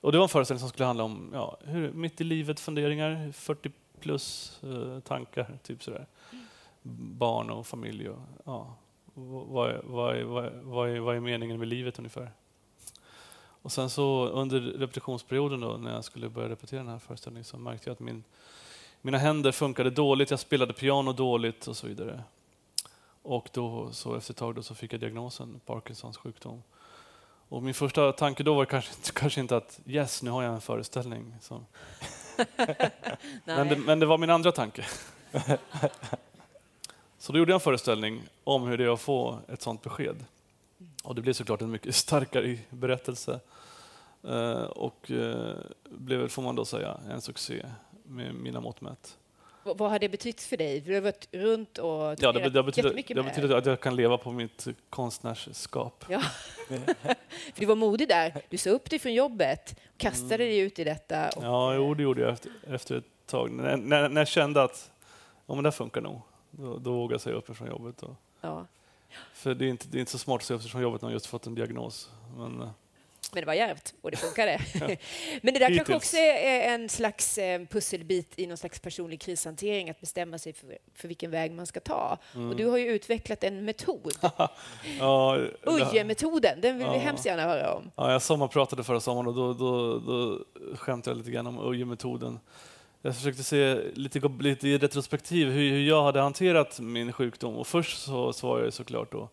[0.00, 3.32] Och det var en föreställning som skulle handla om ja, hur, mitt i livet funderingar,
[3.32, 6.06] 40 plus eh, tankar, typ sådär.
[6.82, 8.74] Barn och familj och ja,
[9.14, 12.30] vad, är- vad, är- vad, är- vad, är, vad är meningen med livet ungefär?
[13.64, 17.58] Och sen så under repetitionsperioden då, när jag skulle börja repetera den här föreställningen så
[17.58, 18.24] märkte jag att min,
[19.00, 22.22] mina händer funkade dåligt, jag spelade piano dåligt och så vidare.
[23.22, 26.62] Och då, så efter ett tag då, så fick jag diagnosen Parkinsons sjukdom.
[27.48, 30.60] Och min första tanke då var kanske, kanske inte att yes, nu har jag en
[30.60, 31.34] föreställning.
[33.44, 34.84] Men, det, men det var min andra tanke.
[37.22, 40.24] så då gjorde jag en föreställning om hur det är att få ett sånt besked.
[41.02, 43.40] Och det blev såklart en mycket starkare berättelse.
[44.24, 45.54] Eh, och eh,
[45.84, 47.66] blev, får man då säga, en succé
[48.04, 49.18] med mina mått mätt.
[49.62, 50.80] Vad har det betytt för dig?
[50.80, 53.80] Du har varit runt och Ja, det, det, betyder, jättemycket det med betyder att jag
[53.80, 56.04] kan leva på mitt konstnärskap.
[56.08, 56.20] Ja.
[57.54, 58.42] För du var modig där.
[58.48, 61.28] Du sa upp dig från jobbet, kastade dig ut i detta.
[61.28, 61.50] Och, Mm.
[61.50, 63.50] Ja, jo, det gjorde jag efter, efter ett tag.
[63.50, 64.90] När, när, när jag kände att
[65.46, 66.20] ja, men det här funkar nog,
[66.52, 68.02] då, då vågade jag säga upp mig från jobbet.
[68.02, 68.66] Och, ja.
[69.34, 71.02] för det är, inte, det är inte så smart att säga upp sig från jobbet
[71.02, 72.10] när man just fått en diagnos.
[72.36, 72.56] Men,
[73.32, 74.60] Men det var djärvt och det funkade.
[75.42, 75.96] Men det där kanske Hittills.
[75.96, 80.78] också är en slags eh, pusselbit i någon slags personlig krishantering, att bestämma sig för,
[80.94, 82.18] för vilken väg man ska ta.
[82.34, 82.48] Mm.
[82.50, 84.12] Och du har ju utvecklat en metod,
[84.98, 86.98] ja, Uje-metoden, den vill vi Ja.
[87.00, 87.90] hemskt gärna höra om.
[87.96, 90.44] Ja, jag sommarpratade förra sommaren och då, då, då
[90.76, 92.38] skämtade jag lite grann om Uje-metoden.
[93.04, 97.56] Jag försökte se lite, lite i retrospektiv hur, hur jag hade hanterat min sjukdom.
[97.56, 99.28] Och först så, så var jag såklart då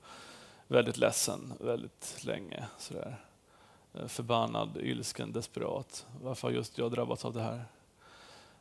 [0.67, 2.65] väldigt ledsen väldigt länge.
[2.77, 3.17] Sådär.
[3.93, 6.05] Eh, förbannad, ilsken, desperat.
[6.21, 7.63] Varför har just jag drabbats av det här?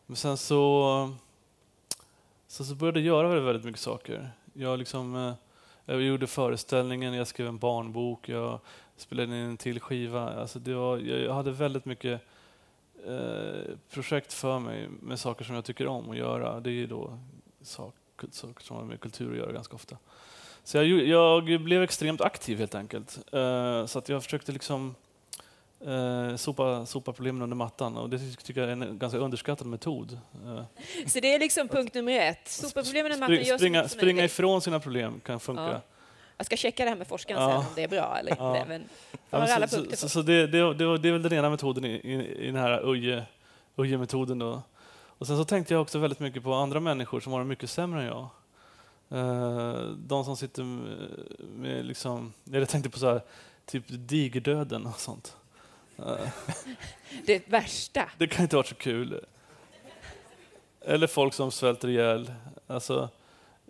[0.06, 1.12] Men sen så,
[2.46, 4.30] så, så började jag göra väldigt, väldigt mycket saker.
[4.52, 5.34] Jag, liksom, eh,
[5.84, 8.60] jag gjorde föreställningen, jag skrev en barnbok, jag
[8.96, 10.40] spelade in en till skiva.
[10.40, 12.22] Alltså det var, jag jag hade väldigt mycket
[13.06, 16.60] eh, projekt för mig med saker som jag tycker om att göra.
[16.60, 17.18] Det är då
[17.62, 17.94] sak,
[18.30, 19.96] saker som har med kultur att göra ganska ofta.
[20.64, 23.18] Så jag, jag blev extremt aktiv helt enkelt.
[23.32, 24.94] Eh, så att jag försökte liksom
[25.86, 30.18] eh, sopa, sopa problemen under mattan och det tycker jag är en ganska underskattad metod.
[30.46, 30.62] Eh,
[31.06, 32.48] Så det är liksom punkt nummer ett.
[33.20, 35.62] Matten, spring, gör så springa springa ifrån sina problem kan funka.
[35.62, 35.80] Ja.
[36.38, 37.48] Jag ska checka det här med forskaren Ja.
[37.48, 38.64] sen om det är bra eller inte.
[38.68, 38.88] Men
[39.30, 41.50] Ja, men alla så, punkter så, så det, det, det, det är väl den ena
[41.50, 43.24] metoden i, i, i den här Uje-
[43.76, 44.38] Uje-metoden.
[44.38, 44.62] då.
[45.18, 47.70] Och sen så tänkte jag också väldigt mycket på andra människor som har det mycket
[47.70, 48.28] sämre än jag.
[49.10, 51.08] Eh, de som sitter med,
[51.56, 53.20] med liksom, jag tänkte på så här,
[53.66, 55.36] typ digerdöden och sånt.
[55.98, 56.28] Eh,
[57.26, 58.10] Det värsta.
[58.18, 59.20] det kan inte vara så kul.
[60.80, 62.32] Eller folk som svälter ihjäl.
[62.66, 63.08] Alltså,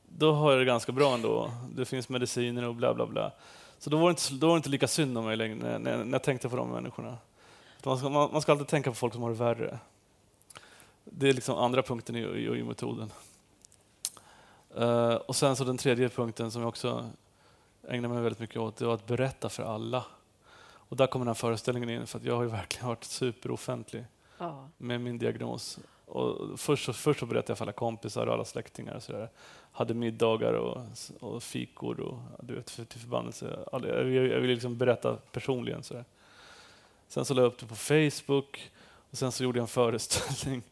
[0.09, 1.51] då har jag det ganska bra ändå.
[1.75, 3.33] Det finns mediciner och bla bla bla.
[3.79, 6.05] Så då var det inte, då var inte lika synd om mig längre när, när,
[6.05, 7.19] när jag tänkte på de människorna.
[7.85, 9.79] Man ska, man, man ska alltid tänka på folk som har det värre.
[11.05, 13.11] Det är liksom andra punkten i, i, i metoden.
[14.77, 17.11] Eh, och sen så den tredje punkten som jag också
[17.89, 20.05] ägnar mig väldigt mycket åt, det var att berätta för alla.
[20.71, 24.05] Och där kommer den här föreställningen in, för att jag har ju verkligen varit superoffentlig
[24.39, 24.69] Ja.
[24.77, 25.79] med min diagnos.
[26.09, 28.95] Och först, så, först så berättade jag för alla kompisar och alla släktingar.
[28.95, 29.29] Och så där.
[29.73, 30.83] Hade middagar och,
[31.21, 33.59] och fikor och du vet, för, till förbannelse.
[33.73, 35.83] Jag, jag, jag ville liksom berätta personligen.
[35.83, 36.05] Så där.
[37.09, 38.71] Sen så la jag upp det på Facebook
[39.11, 40.63] och sen så gjorde jag en föreställning.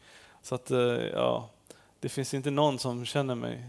[0.42, 0.78] Så att, eh,
[1.12, 1.50] ja,
[2.00, 3.64] det finns inte någon som känner mig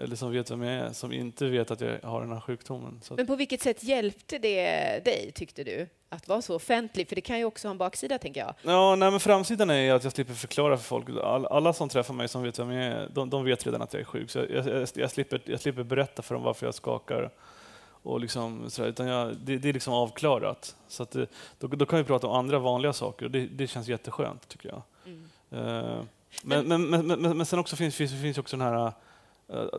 [0.00, 3.00] eller som vet vem jag är, som inte vet att jag har den här sjukdomen.
[3.10, 4.64] Men på vilket sätt hjälpte det
[5.04, 7.08] dig, tyckte du, att vara så offentlig?
[7.08, 8.54] För det kan ju också ha en baksida, tänker jag.
[8.62, 11.08] Ja, nej, men framsidan är att jag slipper förklara för folk.
[11.08, 13.92] All, alla som träffar mig som vet vem jag är, de, de vet redan att
[13.92, 14.30] jag är sjuk.
[14.30, 17.30] Så jag, jag, jag, slipper, jag slipper berätta för dem varför jag skakar.
[18.02, 20.76] Och liksom, sådär, utan jag, det, det är liksom avklarat.
[20.88, 21.26] Så att det,
[21.58, 24.68] då, då kan vi prata om andra vanliga saker och det, det känns jätteskönt, tycker
[24.68, 24.82] jag.
[25.50, 26.02] Eh,
[26.42, 28.92] men, men, men, men, men sen också finns, finns, finns också den här eh,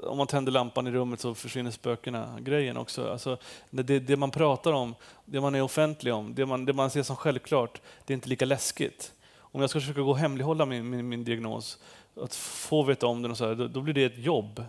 [0.03, 3.11] om man tänder lampan i rummet så försvinner spökena-grejen också.
[3.11, 3.37] Alltså,
[3.69, 6.89] det- det, det man pratar om, det man är offentlig om, det man, det man
[6.89, 9.13] ser som självklart, det är inte lika läskigt.
[9.37, 11.79] Om jag ska försöka gå och hemlighålla min, min, min diagnos,
[12.15, 14.63] att få veta om den, och så här, då, då blir det ett jobb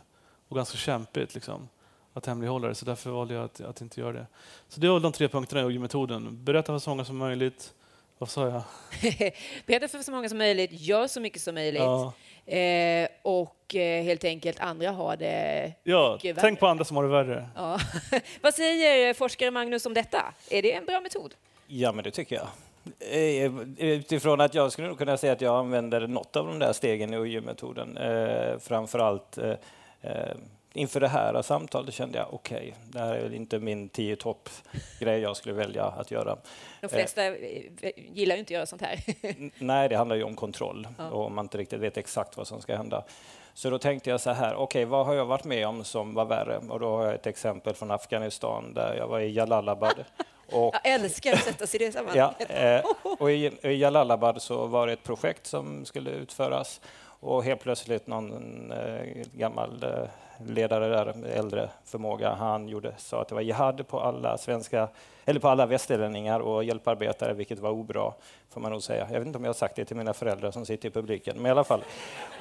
[0.48, 1.68] och ganska kämpigt liksom,
[2.14, 2.74] att hemlighålla det.
[2.74, 4.26] Så därför valde jag att, att inte göra det.
[4.68, 6.44] Så det var de tre punkterna i metoden.
[6.44, 7.72] Berätta för så många som möjligt.
[8.18, 8.62] Vad sa jag?
[9.66, 11.82] Berätta för så många som möjligt, gör så mycket som möjligt.
[11.82, 12.12] Ja,
[12.50, 15.72] Eh, och eh, helt enkelt andra har det...
[15.82, 16.42] ja Mycket värre.
[16.42, 17.48] tänk på andra som har det värre.
[17.56, 17.78] Ja.
[18.40, 20.34] Vad säger forskare Magnus om detta?
[20.50, 21.34] Är det en bra metod?
[21.66, 22.46] Ja, men det tycker jag.
[22.98, 26.72] Eh, Utifrån att jag skulle nog kunna säga att jag använder något av de där
[26.72, 27.96] stegen i UJ-metoden.
[27.96, 29.50] Eh, framförallt eh,
[30.02, 30.36] eh,
[30.72, 35.36] inför det här samtalet kände jag okej, det här är inte min tio topp-grej jag
[35.36, 36.36] skulle välja att göra.
[36.80, 37.62] De flesta eh,
[37.96, 39.00] gillar ju inte att göra sånt här.
[39.58, 41.08] Nej, det handlar ju om kontroll Ja.
[41.10, 43.04] och om man inte riktigt vet exakt vad som ska hända.
[43.54, 46.24] Så då tänkte jag så här, okej, vad har jag varit med om som var
[46.24, 46.58] värre?
[46.68, 50.04] Och då har jag ett exempel från Afghanistan där jag var i Jalalabad.
[50.52, 52.84] Och Jag älskar att sätta sig i det Ja, sammanhanget.
[52.84, 56.80] eh, och i, i Jalalabad så var det ett projekt som skulle utföras
[57.20, 60.08] Och helt plötsligt någon eh, gammal eh,
[60.46, 64.88] ledare där, äldre förmåga, han gjorde, sa att det var jihad på alla svenska,
[65.24, 68.12] eller på alla västerlänningar och hjälparbetare, vilket var obra,
[68.50, 69.08] får man nog säga.
[69.12, 71.36] Jag vet inte om jag har sagt det till mina föräldrar som sitter i publiken,
[71.36, 71.84] men i alla fall.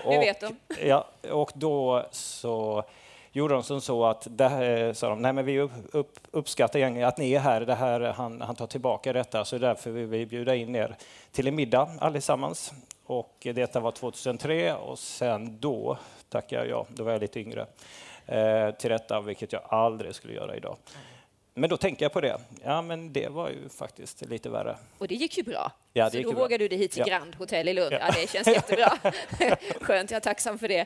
[0.03, 0.55] Det vet de.
[0.87, 2.83] Ja, och då så
[3.31, 6.79] gjorde de som så att, det här, sa de, nej men vi upp, upp, uppskattar
[6.79, 10.05] egentligen att ni är här, det här han, han tar tillbaka detta, så därför vill
[10.05, 10.95] vi bjuda in er
[11.31, 12.73] till en middag allesammans.
[13.05, 15.97] Och detta var 2003 och sen då
[16.29, 17.65] tackar jag, då var jag lite yngre,
[18.25, 20.77] eh, till detta, vilket jag aldrig skulle göra idag.
[21.53, 22.37] Men då tänker jag på det.
[22.63, 24.75] Ja, men det var ju faktiskt lite värre.
[24.97, 25.71] Och det gick ju bra.
[25.93, 27.17] Ja, det så gick då vågade du dig hit till Ja.
[27.17, 27.93] Grand Hotel i Lund.
[27.93, 27.99] Ja.
[28.01, 28.11] Ja.
[28.21, 28.97] det känns jättebra.
[29.81, 30.85] Skönt, jag är tacksam för det.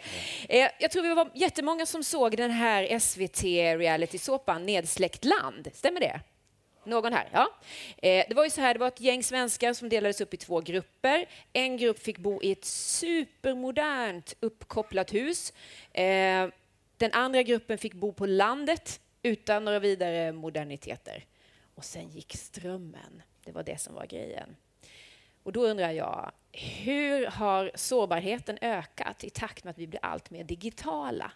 [0.49, 5.67] Eh, jag tror vi var jättemånga som såg den här SVT-reality-såpan Nedsläckt land.
[5.73, 6.19] Stämmer det?
[6.85, 7.29] Någon här?
[7.31, 7.47] Ja.
[7.97, 10.37] Eh, det var ju så här, det var ett gäng svenskar som delades upp i
[10.37, 11.25] två grupper.
[11.53, 15.53] En grupp fick bo i ett supermodernt uppkopplat hus.
[15.91, 16.47] Eh,
[16.97, 21.25] den andra gruppen fick bo på landet utan några vidare moderniteter.
[21.75, 23.21] Och sen gick strömmen.
[23.43, 24.55] Det var det som var grejen.
[25.43, 30.29] Och då undrar jag, hur har sårbarheten ökat i takt med att vi blir allt
[30.29, 31.31] mer digitala?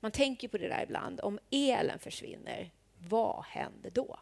[0.00, 1.20] Man tänker på det där ibland.
[1.20, 4.18] Om elen försvinner, vad händer då?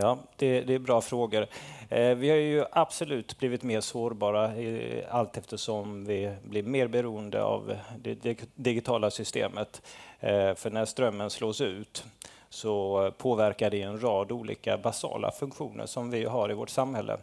[0.00, 1.46] Ja, det, det är bra frågor.
[1.88, 7.42] Eh, vi har ju absolut blivit mer sårbara i, allt eftersom vi blir mer beroende
[7.42, 9.82] av det, det digitala systemet.
[10.20, 12.04] Eh, för när strömmen slås ut
[12.48, 17.18] så påverkar det en rad olika basala funktioner som vi har i vårt samhälle.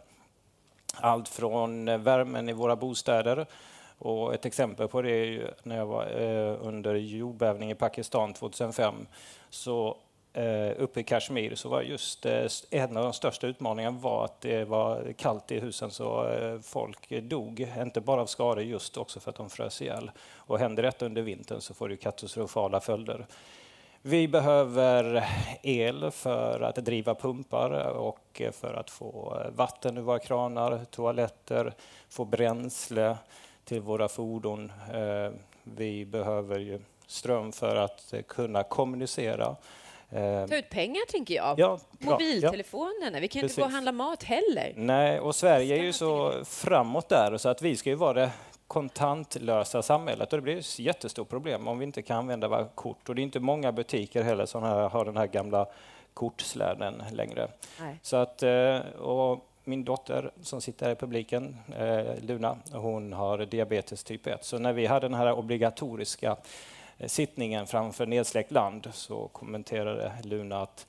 [0.94, 3.46] Allt från värmen i våra bostäder
[3.98, 8.32] och ett exempel på det är ju när jag var eh, under jordbävning i Pakistan
[8.32, 8.94] 2005
[9.50, 9.96] så
[10.36, 14.40] Eh, uppe i Kashmir så var just eh, en av de största utmaningarna var att
[14.40, 19.20] det var kallt i husen så eh, folk dog, inte bara av skador just också
[19.20, 20.10] för att de frös ihjäl.
[20.34, 23.26] Och händer detta under vintern så får det katastrofala följder.
[24.02, 25.24] Vi behöver
[25.62, 31.74] el för att driva pumpar och för att få vatten ur våra kranar, toaletter,
[32.08, 33.16] få bränsle
[33.64, 34.72] till våra fordon.
[35.62, 39.56] Vi behöver ju ström för att kunna kommunicera.
[40.10, 41.58] Eh, Ta ut pengar, tänker jag.
[41.58, 41.78] Ja, bra.
[41.98, 42.10] Ja.
[42.10, 43.20] Mobiltelefonerna.
[43.20, 44.72] Vi kan inte gå och handla mat heller.
[44.76, 48.30] Nej, och Sverige är ju så framåt där så att vi ska ju vara det
[48.66, 53.08] kontantlösa samhället och det blir ett jättestort problem om vi inte kan använda våra kort.
[53.08, 55.66] Och det är inte många butiker heller som har den här gamla
[56.14, 57.48] kortsläden längre.
[57.80, 57.98] Nej.
[58.02, 63.38] Så att, eh, och min dotter som sitter här i publiken, eh, Luna, hon har
[63.38, 64.44] diabetes typ 1.
[64.44, 66.36] Så när vi hade den här obligatoriska
[66.98, 70.86] Eh, sittningen framför nedsläckt land så kommenterade Luna att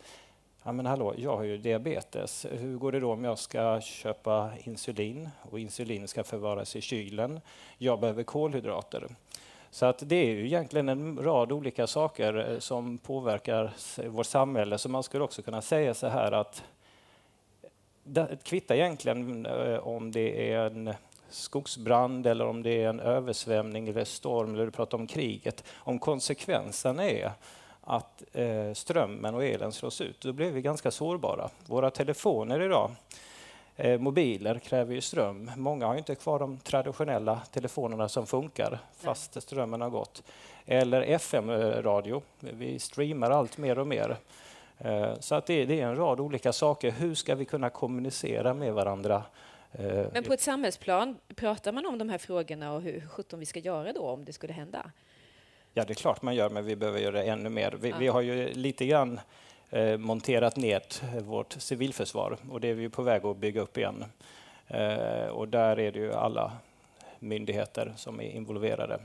[0.68, 2.46] Ja, men hallå, jag har ju diabetes.
[2.52, 7.42] Hur går det då om jag ska köpa insulin och insulin ska förvaras i kylen?
[7.78, 9.08] Jag behöver kolhydrater.
[9.72, 13.74] Så att det är ju egentligen en rad olika saker eh, som påverkar
[14.08, 14.78] vårt samhälle.
[14.78, 16.64] Så man skulle också kunna säga så här att
[18.04, 20.94] det kvittar egentligen eh, om det är en
[21.30, 25.64] skogsbrand eller om det är en översvämning eller storm eller du pratar om kriget.
[25.76, 27.32] Om konsekvensen är
[27.84, 31.50] att eh, strömmen och elen slås ut, då blir vi ganska sårbara.
[31.66, 32.92] Våra telefoner idag,
[33.76, 35.52] eh, mobiler, kräver ju ström.
[35.58, 40.24] Många har inte kvar de traditionella telefonerna som funkar fast strömmen har gått.
[40.66, 42.22] Eller FM-radio.
[42.40, 44.18] Vi streamar allt mer och mer.
[44.78, 46.92] Eh, Så att det, det är en rad olika saker.
[46.92, 49.24] Hur ska vi kunna kommunicera med varandra?
[49.72, 53.46] Eh, Men på ett samhällsplan, pratar man om de här frågorna och hur sjutton vi
[53.46, 54.92] ska göra då om det skulle hända?
[55.74, 57.72] Ja, det är klart man gör, men vi behöver göra ännu mer.
[57.82, 57.98] Vi, Ja.
[58.00, 59.20] vi har ju lite grann
[59.70, 60.82] eh, monterat ner
[61.22, 64.06] vårt civilförsvar och det är vi på väg att bygga upp igen.
[64.68, 66.52] Eh, och där är det ju alla
[67.20, 69.00] myndigheter som är involverade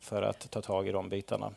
[0.00, 1.52] för att ta tag i de bitarna.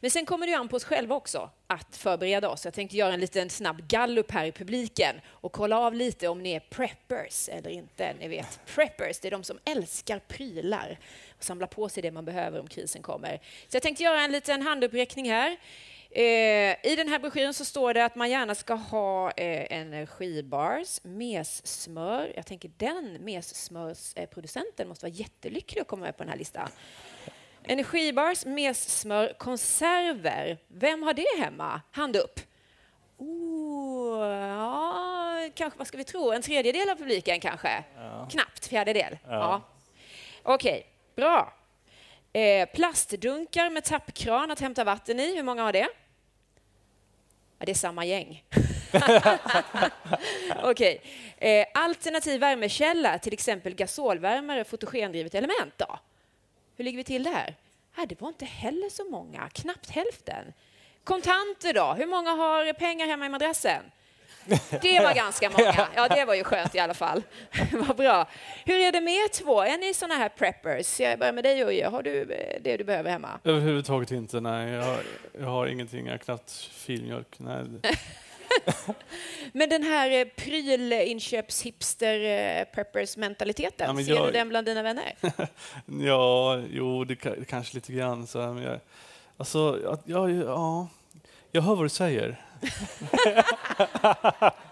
[0.00, 2.64] Men sen kommer det ju an på oss själva också att förbereda oss.
[2.64, 6.42] Jag tänkte göra en liten snabb gallup här i publiken och kolla av lite om
[6.42, 8.14] ni är preppers eller inte.
[8.20, 10.98] Ni vet, preppers, det är de som älskar prylar
[11.38, 13.40] och samlar på sig det man behöver om krisen kommer.
[13.68, 15.56] Så jag tänkte göra en liten handuppräckning här.
[16.12, 21.00] Eh, I den här broschyren så står det att man gärna ska ha eh, energibars,
[21.02, 22.32] messmör.
[22.36, 26.68] Jag tänker den messmörsproducenten måste vara jättelycklig att komma med på den här listan.
[27.64, 30.58] Energibars, messmör, konserver.
[30.68, 31.80] Vem har det hemma?
[31.90, 32.40] Hand upp.
[33.16, 36.32] Oh, ja, kanske, vad ska vi tro?
[36.32, 37.84] En tredjedel av publiken kanske?
[38.30, 39.18] Knappt fjärdedel.
[39.28, 39.62] Ja.
[40.42, 40.86] Okej,
[41.16, 41.54] bra.
[42.32, 45.36] Eh, plastdunkar med tappkran att hämta vatten i.
[45.36, 45.88] Hur många har det?
[47.58, 48.44] Ja, det är samma gäng.
[50.62, 51.02] Okej.
[51.38, 55.74] Eh, alternativ värmekälla, till exempel gasolvärmare, fotogendrivet element.
[55.76, 55.98] Då?
[56.80, 57.54] Hur ligger vi till där?
[57.96, 60.52] Nej, det var inte heller så många, knappt hälften.
[61.04, 61.92] Kontanter då?
[61.98, 63.82] Hur många har pengar hemma i madrassen?
[64.82, 65.88] Det var ganska många.
[65.94, 67.22] Ja, det var ju skönt i alla fall.
[67.72, 68.28] Vad bra.
[68.64, 69.62] Hur är det med er två?
[69.62, 71.00] Är ni såna här preppers?
[71.00, 71.88] Jag börjar med dig Uje.
[71.88, 73.40] Har du eh, det du behöver hemma?
[73.44, 74.70] Överhuvudtaget inte, nej.
[74.72, 74.98] Jag,
[75.40, 77.38] jag har ingenting, jag har knappt filmjölk.
[77.38, 77.64] Nej.
[79.52, 84.48] Men den här eh, prylinköps hipster eh, preppers mentaliteten, Ja, men ser jag- du den
[84.48, 85.14] bland dina vänner?
[86.06, 88.26] Ja, jo, det ka- kanske lite grann.
[88.26, 88.80] Så här, men jag,
[89.36, 90.88] alltså, ja, ja, ja,
[91.52, 92.40] jag hör vad du säger.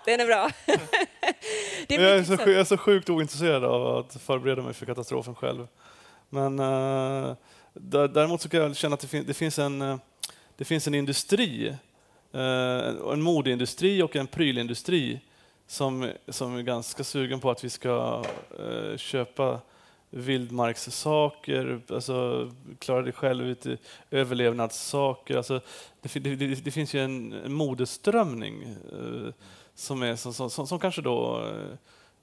[0.04, 0.50] Den är bra.
[1.86, 4.86] det är Jag är, så, jag är så sjukt ointresserad av att förbereda mig för
[4.86, 5.66] katastrofen själv.
[6.30, 7.34] Men uh,
[8.08, 10.00] däremot så kan jag känna att det, fin- det, finns, en,
[10.56, 11.76] det finns en industri,
[12.32, 15.20] Eh, en modeindustri och en prylindustri
[15.66, 18.24] som, som är ganska sugen på att vi ska
[18.58, 19.60] eh, köpa
[20.10, 23.76] vildmarkssaker, alltså klara dig själv ute,
[24.10, 25.36] överlevnadssaker.
[25.36, 25.60] Alltså,
[26.02, 29.32] det, det, det, finns ju en, en modeströmning eh,
[29.74, 31.76] som, är, som, som, som, som kanske då eh,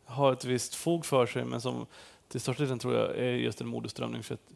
[0.06, 1.86] har ett visst fog för sig, men som
[2.28, 4.24] till största delen tror jag är just en modeströmning.
[4.24, 4.52] För att,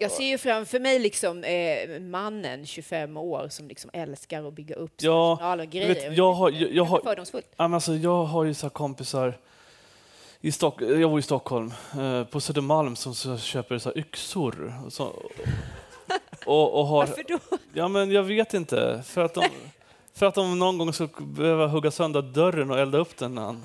[0.00, 4.74] jag ser ju framför mig liksom, eh, mannen, 25 år, som liksom älskar att bygga
[4.74, 5.88] upp Ja, personal och grejer.
[6.08, 7.46] vet, jag har, jag, jag har, Fördomsfullt.
[7.56, 9.38] Alltså, jag har ju så kompisar
[10.40, 14.82] i Stock, jag bor i Stockholm, eh, på Södermalm som så köper så här yxor.
[14.86, 15.04] Och, så,
[16.46, 17.38] och, och har, Varför då?
[17.72, 19.02] ja, men jag vet inte.
[19.06, 19.44] För att de,
[20.14, 23.62] för att de någon gång ska behöva hugga sönder dörren och elda upp den.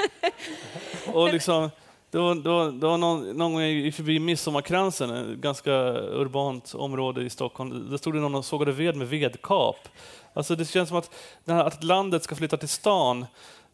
[1.14, 1.70] Och liksom,
[2.12, 7.24] det var, det var, det var någon, någon gång förbi Midsommarkransen, ett ganska urbant område
[7.24, 7.90] i Stockholm.
[7.90, 9.90] Där stod det någon och sågade ved med vedkap.
[10.34, 11.12] Alltså det känns som att,
[11.48, 13.26] här, att landet ska flytta till stan,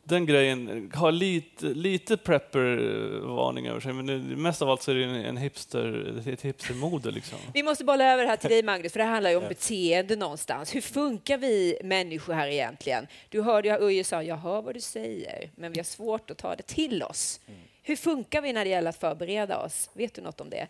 [0.04, 4.96] den grejen har lite, lite prepper-varning över sig, men det, mest av allt så är
[4.96, 7.12] det en, hipster, ett hipstermode.
[7.12, 7.38] Liksom.
[7.54, 10.16] Vi måste bolla över det här till dig, Magnus, för det handlar ju om beteende
[10.16, 10.76] någonstans.
[10.76, 13.08] Hur funkar vi människor här egentligen?
[13.30, 16.38] Du hörde ju Uje sa, jag hör vad du säger, men vi har svårt att
[16.38, 17.40] ta det till oss.
[17.88, 19.90] Hur funkar vi när det gäller att förbereda oss?
[19.94, 20.68] Vet du något om det?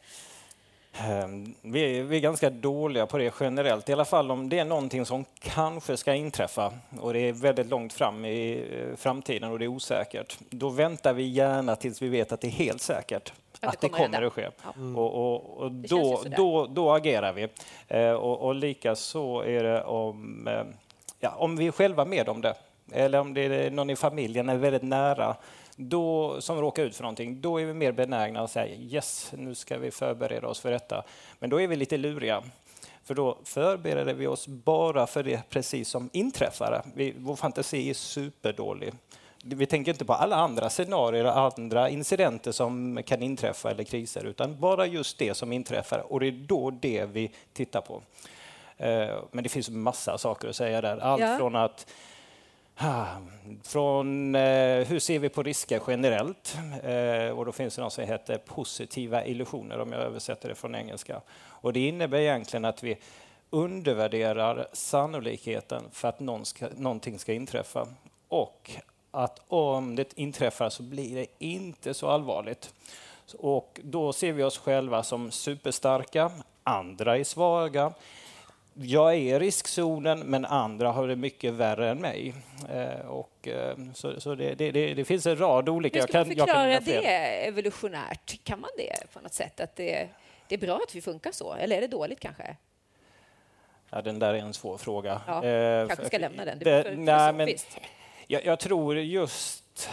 [1.00, 4.60] Ehm, Vi är, vi är ganska dåliga på det generellt, i alla fall om det
[4.60, 9.52] är någonting som kanske ska inträffa och det är väldigt långt fram i eh, framtiden
[9.52, 10.38] och det är osäkert.
[10.50, 13.90] Då väntar vi gärna tills vi vet att det är helt säkert det att det
[13.90, 14.50] kommer att ske.
[14.64, 14.74] Ja.
[14.96, 17.48] Och, och, och ju då, då, då agerar vi.
[17.88, 20.64] Eh, Och, och lika så är det om, eh,
[21.20, 22.56] ja, om vi är själva med om det,
[22.92, 25.36] eller om det är någon i familjen är väldigt nära
[25.76, 29.56] då, som råkar ut för någonting, då är vi mer benägna att säga yes, nu
[29.56, 31.04] ska vi förbereda oss för detta.
[31.40, 32.44] Men då är vi lite luriga.
[33.04, 36.84] För då förbereder vi oss bara för det precis som inträffar.
[36.96, 38.94] Vi, vår fantasi är superdålig.
[39.44, 44.60] Vi tänker inte på alla andra scenarier andra incidenter som kan inträffa eller kriser, utan
[44.60, 46.00] bara just det som inträffar.
[46.14, 48.02] Och det är då det vi tittar på.
[48.78, 50.98] Eh, Men det finns massa saker att säga där.
[50.98, 51.38] Allt Ja.
[51.38, 51.88] från att
[53.64, 56.58] från eh, hur ser vi på risker generellt?
[56.84, 60.76] Eh, och då finns det något som heter positiva illusioner om jag översätter det från
[60.76, 61.22] engelska.
[61.38, 62.98] Och det innebär egentligen att vi
[63.50, 67.88] undervärderar sannolikheten för att någon ska, någonting ska inträffa.
[68.28, 68.72] Och
[69.12, 72.74] att om det inträffar så blir det inte så allvarligt.
[73.38, 76.32] Och då ser vi oss själva som superstarka,
[76.64, 77.94] andra är svaga.
[78.78, 82.34] Jag är i riskzonen, men andra har det mycket värre än mig.
[82.70, 86.00] Eh, och, eh, så så det, det, det, det finns en rad olika...
[86.00, 87.02] Hur ska man jag kan förklara nämna fler.
[87.02, 88.44] det evolutionärt?
[88.44, 89.60] Kan man det på något sätt?
[89.60, 90.10] Att det,
[90.48, 92.56] det är bra att vi funkar så, eller är det dåligt kanske?
[93.90, 95.22] Ja, den där är en svår fråga.
[95.28, 96.60] Ja, Eh, kanske ska lämna den.
[96.60, 97.50] Det nej, men-.
[98.28, 99.90] Jag, jag tror just...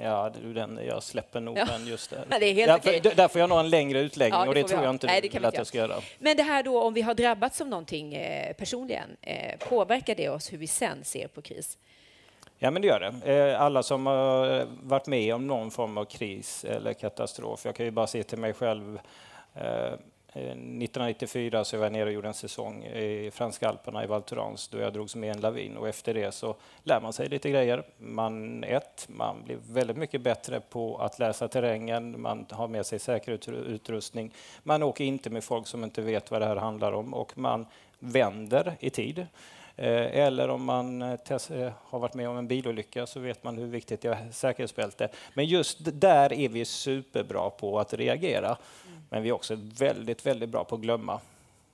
[0.00, 1.64] Ja, du, den, jag släpper nog Ja.
[1.64, 2.24] den just där.
[2.40, 3.12] Det är helt där, okej.
[3.16, 5.20] där, får jag nog en längre utläggning Ja, det och det tror jag inte Nej,
[5.20, 5.94] det kan att jag ska göra.
[6.18, 10.28] Men det här då, om vi har drabbats av någonting eh, personligen, eh, påverkar det
[10.28, 11.78] oss hur vi sen ser på kris?
[12.58, 13.32] Ja, men det gör det.
[13.34, 17.64] Eh, Alla som har varit med om någon form av kris eller katastrof.
[17.64, 18.98] Jag kan ju bara se till mig själv.
[20.34, 24.22] Eh, 1994 så var jag nere och gjorde en säsong i franska alperna i Val
[24.22, 27.28] Thorens då jag drogs med i en lavin och efter det så lär man sig
[27.28, 27.82] lite grejer.
[27.98, 32.98] Man, ett, man blir väldigt mycket bättre på att läsa terrängen, man har med sig
[32.98, 37.38] säkerhetsutrustning, man åker inte med folk som inte vet vad det här handlar om och
[37.38, 37.66] man
[37.98, 39.26] vänder i tid.
[39.76, 41.10] Eh, Eller om man eh,
[41.50, 45.08] eh, har varit med om en bilolycka så vet man hur viktigt det är säkerhetsbälte.
[45.34, 48.56] Men just där är vi superbra på att reagera.
[49.10, 51.20] Men vi är också väldigt, väldigt bra på att glömma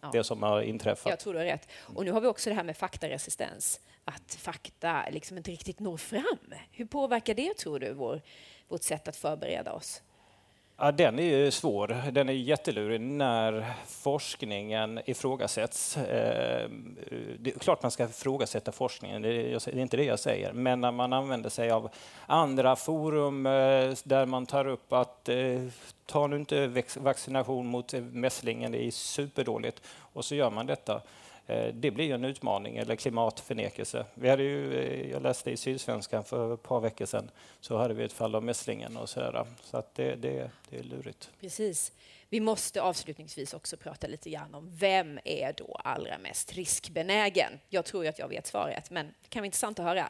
[0.01, 0.11] Ja.
[0.13, 1.11] det som har inträffat.
[1.11, 1.69] Jag tror du har rätt.
[1.95, 5.97] Och nu har vi också det här med faktaresistens, att fakta liksom inte riktigt når
[5.97, 6.55] fram.
[6.73, 8.21] Hur påverkar det, tror du, vår,
[8.69, 10.03] vårt sätt att förbereda oss?
[10.81, 12.11] Ja, den är ju svår.
[12.11, 15.97] Den är jättelurig när forskningen ifrågasätts.
[15.97, 16.71] Eh,
[17.39, 20.53] det är klart man ska ifrågasätta forskningen, det är inte det jag säger.
[20.53, 21.91] Men när man använder sig av
[22.27, 25.61] andra forum eh, där man tar upp att eh,
[26.07, 29.83] ta nu inte vaccination mot mässlingen, det är superdåligt.
[30.13, 31.03] Och så gör man detta.
[31.49, 34.07] Eh, det blir en utmaning, eller klimatförnekelse.
[34.15, 37.31] Vi hade ju, eh, jag läste i Sydsvenskan för ett par veckor sedan,
[37.61, 39.47] så hade vi ett fall av mässlingen och sådär.
[39.63, 41.31] Så att det, det, det är lurigt.
[41.41, 41.93] Precis.
[42.29, 47.53] Vi måste avslutningsvis också prata lite grann om vem är då allra mest riskbenägen?
[47.69, 50.07] Jag tror att jag vet svaret, men det kan vara intressant att höra.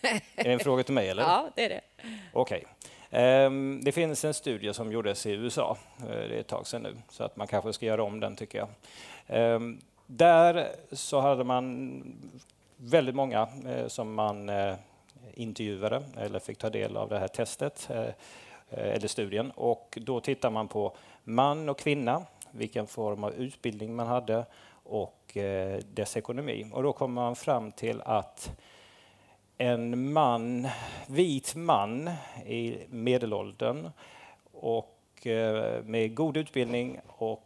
[0.36, 1.08] Är det en fråga till mig?
[1.08, 1.22] eller?
[1.22, 1.80] Ja, det är det.
[2.32, 2.66] Okej.
[3.10, 3.22] Okay.
[3.22, 6.82] Ehm, det finns en studie som gjordes i USA, eh, det är ett tag sedan
[6.82, 8.68] nu, så att man kanske ska göra om den tycker jag.
[10.06, 12.02] Där så hade man
[12.76, 14.74] väldigt många eh, som man eh,
[15.34, 18.08] intervjuade eller fick ta del av det här testet eh,
[18.70, 19.50] eller studien.
[19.50, 24.44] Och då tittar man på man och kvinna, vilken form av utbildning man hade
[24.82, 25.36] och
[25.84, 26.70] dess ekonomi.
[26.72, 28.58] Och då kommer man fram till att
[29.58, 30.68] en man,
[31.06, 32.10] vit man
[32.46, 33.90] i medelåldern
[34.52, 35.26] och
[35.82, 37.45] med god utbildning och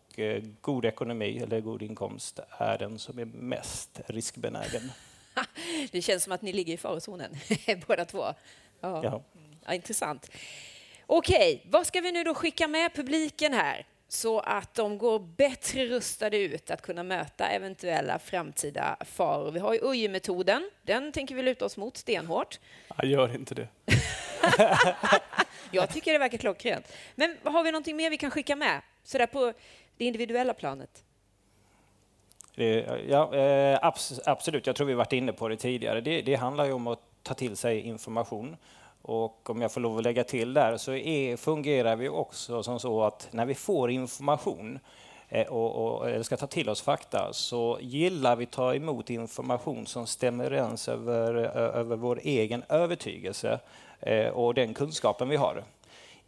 [0.61, 4.93] god ekonomi eller god inkomst är den som är mest riskbenägen.
[5.93, 7.37] Det känns som att ni ligger i farozonen
[7.87, 8.25] båda två.
[8.81, 9.05] Ja.
[9.05, 9.23] Ja.
[9.67, 10.31] ja intressant.
[11.07, 15.87] Okej, vad ska vi nu då skicka med publiken här så att de går bättre
[15.87, 19.51] rustade ut att kunna möta eventuella framtida faror?
[19.51, 20.71] Vi har ju UJ-metoden.
[20.83, 22.61] Den tänker vi luta oss mot stenhårt.
[22.97, 23.69] Jag gör inte det.
[25.71, 26.93] Jag tycker det verkar klockrent.
[27.15, 28.81] Men har vi någonting mer vi kan skicka med?
[29.05, 29.53] Så där på
[29.97, 31.05] det individuella planet?
[33.09, 33.79] ja, eh,
[34.25, 36.01] absolut, jag tror vi varit inne på det tidigare.
[36.01, 38.57] Det, det, handlar ju om att ta till sig information.
[39.03, 42.81] Och om jag får lov att lägga till där så är, fungerar vi också som
[42.81, 44.79] så att när vi får information
[45.29, 49.87] eh, och, och, eller ska ta till oss fakta så gillar vi ta emot information
[49.87, 53.61] som stämmer överens över, över vår egen övertygelse
[54.01, 55.65] eh, och den kunskapen vi har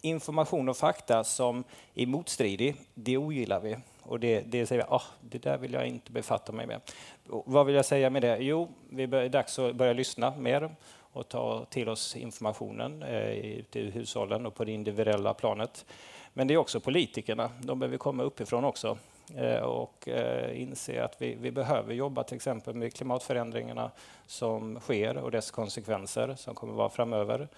[0.03, 3.77] information och fakta som är motstridig, det ogillar vi.
[4.03, 6.81] Och det, det säger vi, oh, det där vill jag inte befatta mig med.
[7.29, 8.37] Och vad vill jag säga med det?
[8.41, 10.71] Jo, det är dags att börja lyssna mer
[11.13, 15.85] och ta till oss informationen eh, i hushållen och på det individuella planet.
[16.33, 18.99] Men det är också politikerna, de behöver komma uppifrån också
[19.37, 23.91] eh, och eh, inse att vi, vi, behöver jobba till exempel med klimatförändringarna
[24.27, 27.49] som sker och dess konsekvenser som kommer att vara framöver.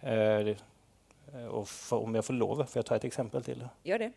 [0.00, 0.56] Eh,
[1.34, 3.68] Eh, och för, om jag får lov, får jag ta ett exempel till?
[3.82, 4.12] Gör det.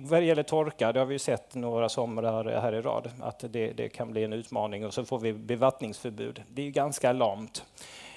[0.00, 3.72] Vad det gäller torka, det har vi sett några somrar här i rad, att det,
[3.72, 6.42] det, kan bli en utmaning och så får vi bevattningsförbud.
[6.48, 7.64] Det är ganska lamt.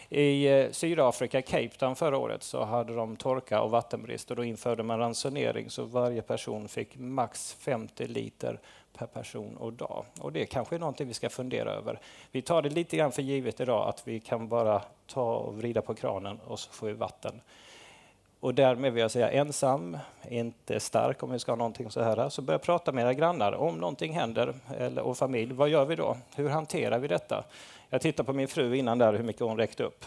[0.10, 4.44] I eh, Sydafrika, Cape Town förra året, så hade de torka och vattenbrist och då
[4.44, 8.60] införde man ransonering så varje person fick max 50 liter
[8.98, 10.06] per person och dag.
[10.20, 12.00] Och det kanske är någonting vi ska fundera över.
[12.32, 15.82] Vi tar det lite grann för givet idag att vi kan bara ta och vrida
[15.82, 17.42] på kranen och så får vi vatten.
[18.40, 19.98] Och därmed vill jag säga ensam,
[20.30, 22.30] inte stark om vi ska ha någonting så här.
[22.30, 25.54] Så börja prata med era grannar om någonting händer eller, och familj.
[25.54, 26.18] Vad gör vi då?
[26.36, 27.44] Hur hanterar vi detta?
[27.90, 30.06] Jag tittar på min fru innan där hur mycket hon räckte upp.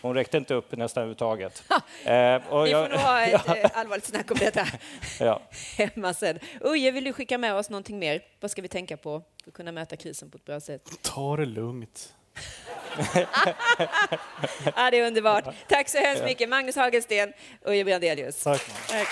[0.00, 1.62] Hon räckte inte upp nästan överhuvudtaget.
[2.04, 3.56] eh, och Vi får nog ha ett ja.
[3.56, 4.66] Eh, allvarligt snack om detta
[5.20, 5.42] ja.
[5.76, 6.38] hemma sen.
[6.60, 8.22] Uje, vill du skicka med oss någonting mer?
[8.40, 10.82] Vad ska vi tänka på för att kunna möta krisen på ett bra sätt?
[11.02, 12.14] Ta det lugnt.
[14.76, 15.44] ja, det är underbart.
[15.68, 17.32] Tack så hemskt mycket, Magnus Hagelsten,
[17.66, 18.42] Uje Brandelius.
[18.42, 18.62] Tack.
[18.88, 19.08] Tack.